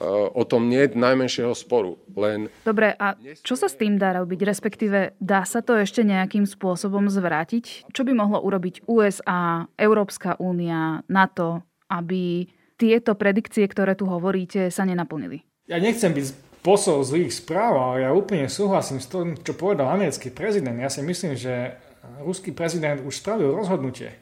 O 0.00 0.48
tom 0.48 0.72
nie 0.72 0.88
je 0.88 0.96
najmenšieho 0.96 1.52
sporu. 1.52 2.00
Len... 2.16 2.48
Dobre, 2.64 2.96
a 2.96 3.20
čo 3.44 3.52
sa 3.52 3.68
s 3.68 3.76
tým 3.76 4.00
dá 4.00 4.16
robiť? 4.16 4.40
Respektíve, 4.48 5.20
dá 5.20 5.44
sa 5.44 5.60
to 5.60 5.76
ešte 5.76 6.00
nejakým 6.00 6.48
spôsobom 6.48 7.12
zvrátiť? 7.12 7.92
Čo 7.92 8.08
by 8.08 8.16
mohlo 8.16 8.40
urobiť 8.40 8.88
USA, 8.88 9.68
Európska 9.76 10.40
únia, 10.40 11.04
NATO, 11.04 11.68
aby 11.92 12.48
tieto 12.80 13.12
predikcie, 13.12 13.68
ktoré 13.68 13.92
tu 13.92 14.08
hovoríte, 14.08 14.72
sa 14.72 14.88
nenaplnili? 14.88 15.44
Ja 15.68 15.76
nechcem 15.76 16.16
byť 16.16 16.26
posol 16.64 17.04
zlých 17.04 17.36
správ, 17.36 17.76
ale 17.76 18.08
ja 18.08 18.16
úplne 18.16 18.48
súhlasím 18.48 19.04
s 19.04 19.08
tým, 19.12 19.36
čo 19.36 19.52
povedal 19.52 19.92
americký 19.92 20.32
prezident. 20.32 20.80
Ja 20.80 20.88
si 20.88 21.04
myslím, 21.04 21.36
že 21.36 21.76
ruský 22.24 22.56
prezident 22.56 23.04
už 23.04 23.20
spravil 23.20 23.52
rozhodnutie. 23.52 24.16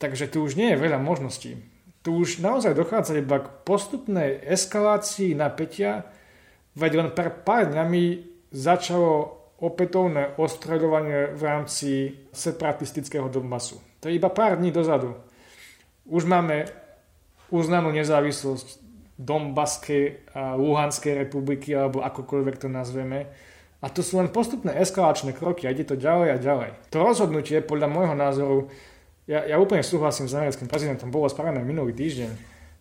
Takže 0.00 0.32
tu 0.32 0.40
už 0.40 0.56
nie 0.56 0.72
je 0.72 0.80
veľa 0.80 0.96
možností. 0.96 1.60
Tu 2.02 2.14
už 2.14 2.38
naozaj 2.38 2.78
dochádza 2.78 3.18
iba 3.18 3.42
k 3.42 3.52
postupnej 3.66 4.38
eskalácii 4.46 5.34
napätia, 5.34 6.06
veď 6.78 6.92
len 7.04 7.10
pre 7.10 7.28
pár 7.28 7.68
dňami 7.74 8.02
začalo 8.54 9.34
opätovné 9.58 10.38
ostreľovanie 10.38 11.34
v 11.34 11.42
rámci 11.42 11.90
separatistického 12.30 13.26
Donbasu. 13.26 13.82
To 13.98 14.06
je 14.06 14.14
iba 14.14 14.30
pár 14.30 14.62
dní 14.62 14.70
dozadu. 14.70 15.18
Už 16.06 16.22
máme 16.24 16.70
uznanú 17.50 17.90
nezávislosť 17.90 18.78
Donbaskej 19.18 20.30
a 20.30 20.54
Luhanskej 20.54 21.26
republiky, 21.26 21.74
alebo 21.74 22.06
akokoľvek 22.06 22.56
to 22.62 22.68
nazveme. 22.70 23.26
A 23.82 23.86
to 23.90 24.02
sú 24.02 24.22
len 24.22 24.30
postupné 24.30 24.78
eskalačné 24.78 25.34
kroky 25.34 25.66
a 25.66 25.74
ide 25.74 25.82
to 25.82 25.98
ďalej 25.98 26.28
a 26.34 26.38
ďalej. 26.38 26.70
To 26.94 27.02
rozhodnutie, 27.02 27.58
podľa 27.62 27.90
môjho 27.90 28.14
názoru, 28.14 28.58
ja, 29.28 29.44
ja 29.44 29.56
úplne 29.60 29.84
súhlasím 29.84 30.24
s 30.24 30.32
americkým 30.32 30.72
prezidentom, 30.72 31.12
bolo 31.12 31.28
spravené 31.28 31.60
minulý 31.60 31.92
týždeň. 31.92 32.30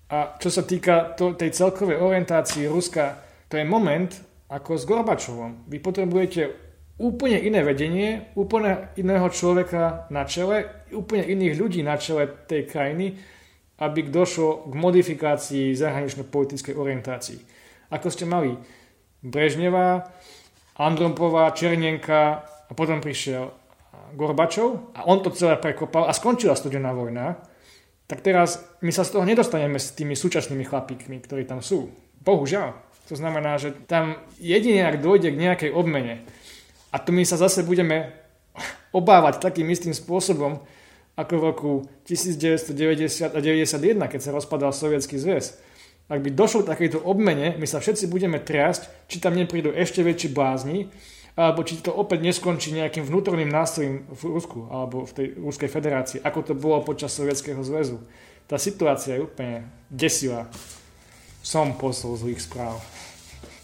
A 0.07 0.39
čo 0.39 0.47
sa 0.47 0.63
týka 0.63 1.11
to, 1.19 1.35
tej 1.35 1.51
celkovej 1.51 1.99
orientácii 1.99 2.71
Ruska, 2.71 3.19
to 3.51 3.59
je 3.59 3.67
moment 3.67 4.07
ako 4.47 4.79
s 4.79 4.87
Gorbačovom. 4.87 5.67
Vy 5.67 5.83
potrebujete 5.83 6.41
úplne 7.03 7.43
iné 7.43 7.67
vedenie, 7.67 8.31
úplne 8.39 8.95
iného 8.95 9.27
človeka 9.27 10.07
na 10.07 10.23
čele, 10.23 10.87
úplne 10.95 11.27
iných 11.27 11.53
ľudí 11.59 11.83
na 11.83 11.99
čele 11.99 12.31
tej 12.47 12.63
krajiny, 12.63 13.19
aby 13.83 14.07
došlo 14.07 14.71
k 14.71 14.73
modifikácii 14.73 15.75
zahranično-politickej 15.75 16.73
orientácii. 16.73 17.39
Ako 17.91 18.07
ste 18.07 18.23
mali 18.23 18.55
Brežneva, 19.19 20.07
Andropová, 20.79 21.51
Černenka 21.51 22.47
a 22.47 22.71
potom 22.71 23.03
prišiel 23.03 23.51
Gorbačov 24.15 24.97
a 24.97 25.05
on 25.05 25.21
to 25.21 25.33
celé 25.33 25.59
prekopal 25.59 26.07
a 26.09 26.15
skončila 26.15 26.57
studená 26.57 26.93
vojna, 26.93 27.37
tak 28.07 28.23
teraz 28.23 28.63
my 28.79 28.91
sa 28.95 29.03
z 29.03 29.19
toho 29.19 29.27
nedostaneme 29.27 29.75
s 29.77 29.91
tými 29.91 30.15
súčasnými 30.15 30.63
chlapíkmi, 30.63 31.19
ktorí 31.19 31.43
tam 31.43 31.59
sú. 31.59 31.91
Bohužiaľ. 32.23 32.73
To 33.07 33.15
znamená, 33.15 33.55
že 33.55 33.71
tam 33.71 34.19
jedine, 34.39 34.83
ak 34.87 34.99
dojde 34.99 35.31
k 35.31 35.39
nejakej 35.39 35.71
obmene, 35.71 36.27
a 36.91 36.99
to 36.99 37.11
my 37.11 37.23
sa 37.27 37.39
zase 37.39 37.63
budeme 37.67 38.15
obávať 38.95 39.43
takým 39.43 39.67
istým 39.71 39.91
spôsobom, 39.91 40.63
ako 41.17 41.33
v 41.33 41.43
roku 41.43 41.71
1990 42.05 43.33
a 43.33 43.39
91, 43.41 44.11
keď 44.11 44.21
sa 44.21 44.31
rozpadal 44.31 44.69
Sovietský 44.69 45.17
zväz. 45.17 45.57
Ak 46.07 46.23
by 46.23 46.29
došlo 46.31 46.63
k 46.63 46.71
takejto 46.71 47.03
obmene, 47.03 47.57
my 47.59 47.67
sa 47.67 47.83
všetci 47.83 48.07
budeme 48.07 48.39
triasť, 48.39 49.11
či 49.11 49.19
tam 49.19 49.35
neprídu 49.35 49.73
ešte 49.73 50.05
väčší 50.05 50.31
blázni, 50.31 50.87
alebo 51.37 51.61
či 51.61 51.77
to 51.85 51.93
opäť 51.93 52.25
neskončí 52.25 52.73
nejakým 52.73 53.05
vnútorným 53.05 53.47
nástrojom 53.47 54.09
v 54.09 54.21
Rusku 54.25 54.65
alebo 54.73 55.05
v 55.05 55.13
tej 55.13 55.27
Ruskej 55.37 55.69
federácii, 55.69 56.19
ako 56.25 56.39
to 56.41 56.53
bolo 56.57 56.81
počas 56.81 57.13
Sovietskeho 57.13 57.61
zväzu. 57.61 58.01
Tá 58.49 58.57
situácia 58.57 59.15
je 59.15 59.29
úplne 59.29 59.69
desivá. 59.87 60.49
Som 61.45 61.77
posol 61.77 62.17
zlých 62.17 62.41
správ 62.41 62.81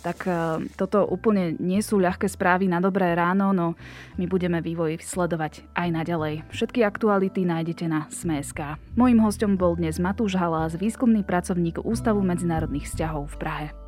tak 0.03 0.27
e, 0.27 0.67
toto 0.75 1.07
úplne 1.07 1.55
nie 1.57 1.79
sú 1.79 1.97
ľahké 1.97 2.27
správy 2.27 2.67
na 2.67 2.83
dobré 2.83 3.15
ráno, 3.15 3.55
no 3.55 3.79
my 4.19 4.27
budeme 4.27 4.59
vývoj 4.59 4.99
sledovať 4.99 5.63
aj 5.73 5.87
naďalej. 5.89 6.43
Všetky 6.51 6.83
aktuality 6.83 7.47
nájdete 7.47 7.87
na 7.87 8.11
Sme.sk. 8.11 8.75
Mojím 8.99 9.23
hostom 9.23 9.55
bol 9.55 9.79
dnes 9.79 9.97
Matúš 10.03 10.35
Halás, 10.35 10.75
výskumný 10.75 11.23
pracovník 11.23 11.79
Ústavu 11.81 12.19
medzinárodných 12.19 12.91
vzťahov 12.91 13.31
v 13.31 13.37
Prahe. 13.39 13.82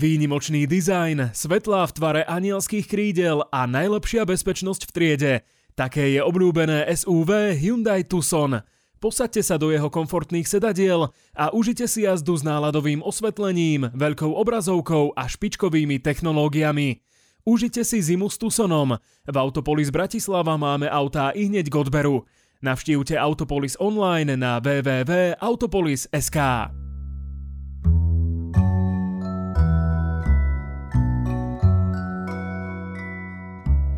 Výnimočný 0.00 0.64
dizajn, 0.64 1.36
svetlá 1.36 1.84
v 1.84 1.92
tvare 1.92 2.22
anielských 2.24 2.88
krídel 2.88 3.44
a 3.52 3.68
najlepšia 3.68 4.24
bezpečnosť 4.24 4.88
v 4.88 4.92
triede. 4.96 5.44
Také 5.76 6.16
je 6.16 6.24
obľúbené 6.24 6.88
SUV 6.88 7.52
Hyundai 7.60 8.08
Tucson. 8.08 8.64
Posaďte 8.96 9.44
sa 9.44 9.60
do 9.60 9.68
jeho 9.68 9.92
komfortných 9.92 10.48
sedadiel 10.48 11.12
a 11.36 11.52
užite 11.52 11.84
si 11.84 12.08
jazdu 12.08 12.32
s 12.32 12.40
náladovým 12.40 13.04
osvetlením, 13.04 13.92
veľkou 13.92 14.32
obrazovkou 14.40 15.12
a 15.12 15.28
špičkovými 15.28 16.00
technológiami. 16.00 17.04
Užite 17.44 17.84
si 17.84 18.00
zimu 18.00 18.32
s 18.32 18.40
Tucsonom. 18.40 18.96
V 19.28 19.36
Autopolis 19.36 19.92
Bratislava 19.92 20.56
máme 20.56 20.88
autá 20.88 21.28
i 21.36 21.44
hneď 21.52 21.68
k 21.68 21.76
odberu. 21.76 22.24
Navštívte 22.64 23.20
Autopolis 23.20 23.76
online 23.76 24.32
na 24.40 24.64
www.autopolis.sk. 24.64 26.40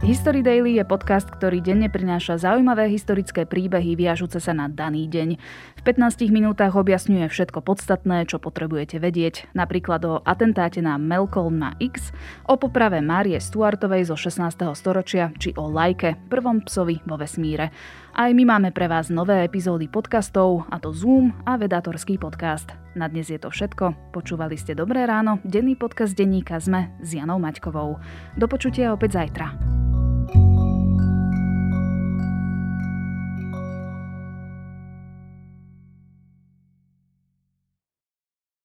History 0.02 0.42
Daily 0.42 0.82
je 0.82 0.82
podcast, 0.82 1.30
ktorý 1.30 1.62
denne 1.62 1.86
prináša 1.86 2.34
zaujímavé 2.34 2.90
historické 2.90 3.46
príbehy 3.46 3.94
viažúce 3.94 4.42
sa 4.42 4.50
na 4.50 4.66
daný 4.66 5.06
deň. 5.06 5.38
V 5.78 5.82
15 5.86 6.26
minútach 6.26 6.74
objasňuje 6.74 7.30
všetko 7.30 7.62
podstatné, 7.62 8.26
čo 8.26 8.42
potrebujete 8.42 8.98
vedieť, 8.98 9.54
napríklad 9.54 10.02
o 10.02 10.18
atentáte 10.26 10.82
na 10.82 10.98
Malcolm 10.98 11.54
na 11.54 11.78
X, 11.78 12.10
o 12.50 12.58
poprave 12.58 12.98
Márie 12.98 13.38
Stuartovej 13.38 14.10
zo 14.10 14.18
16. 14.18 14.74
storočia 14.74 15.30
či 15.38 15.54
o 15.54 15.70
Lajke, 15.70 16.18
prvom 16.26 16.66
psovi 16.66 16.98
vo 17.06 17.14
vesmíre. 17.14 17.70
Aj 18.18 18.34
my 18.34 18.42
máme 18.42 18.74
pre 18.74 18.90
vás 18.90 19.06
nové 19.06 19.46
epizódy 19.46 19.86
podcastov, 19.86 20.66
a 20.66 20.82
to 20.82 20.90
Zoom 20.90 21.30
a 21.46 21.54
Vedatorský 21.54 22.18
podcast. 22.18 22.74
Na 22.98 23.06
dnes 23.06 23.30
je 23.30 23.38
to 23.38 23.54
všetko. 23.54 24.10
Počúvali 24.10 24.58
ste 24.58 24.74
Dobré 24.74 25.06
ráno, 25.06 25.38
denný 25.46 25.78
podcast 25.78 26.18
denníka 26.18 26.58
ZME 26.58 26.90
s 27.06 27.14
Janou 27.14 27.38
Maťkovou. 27.38 28.02
Do 28.34 28.50
počutia 28.50 28.90
opäť 28.90 29.22
zajtra. 29.22 29.91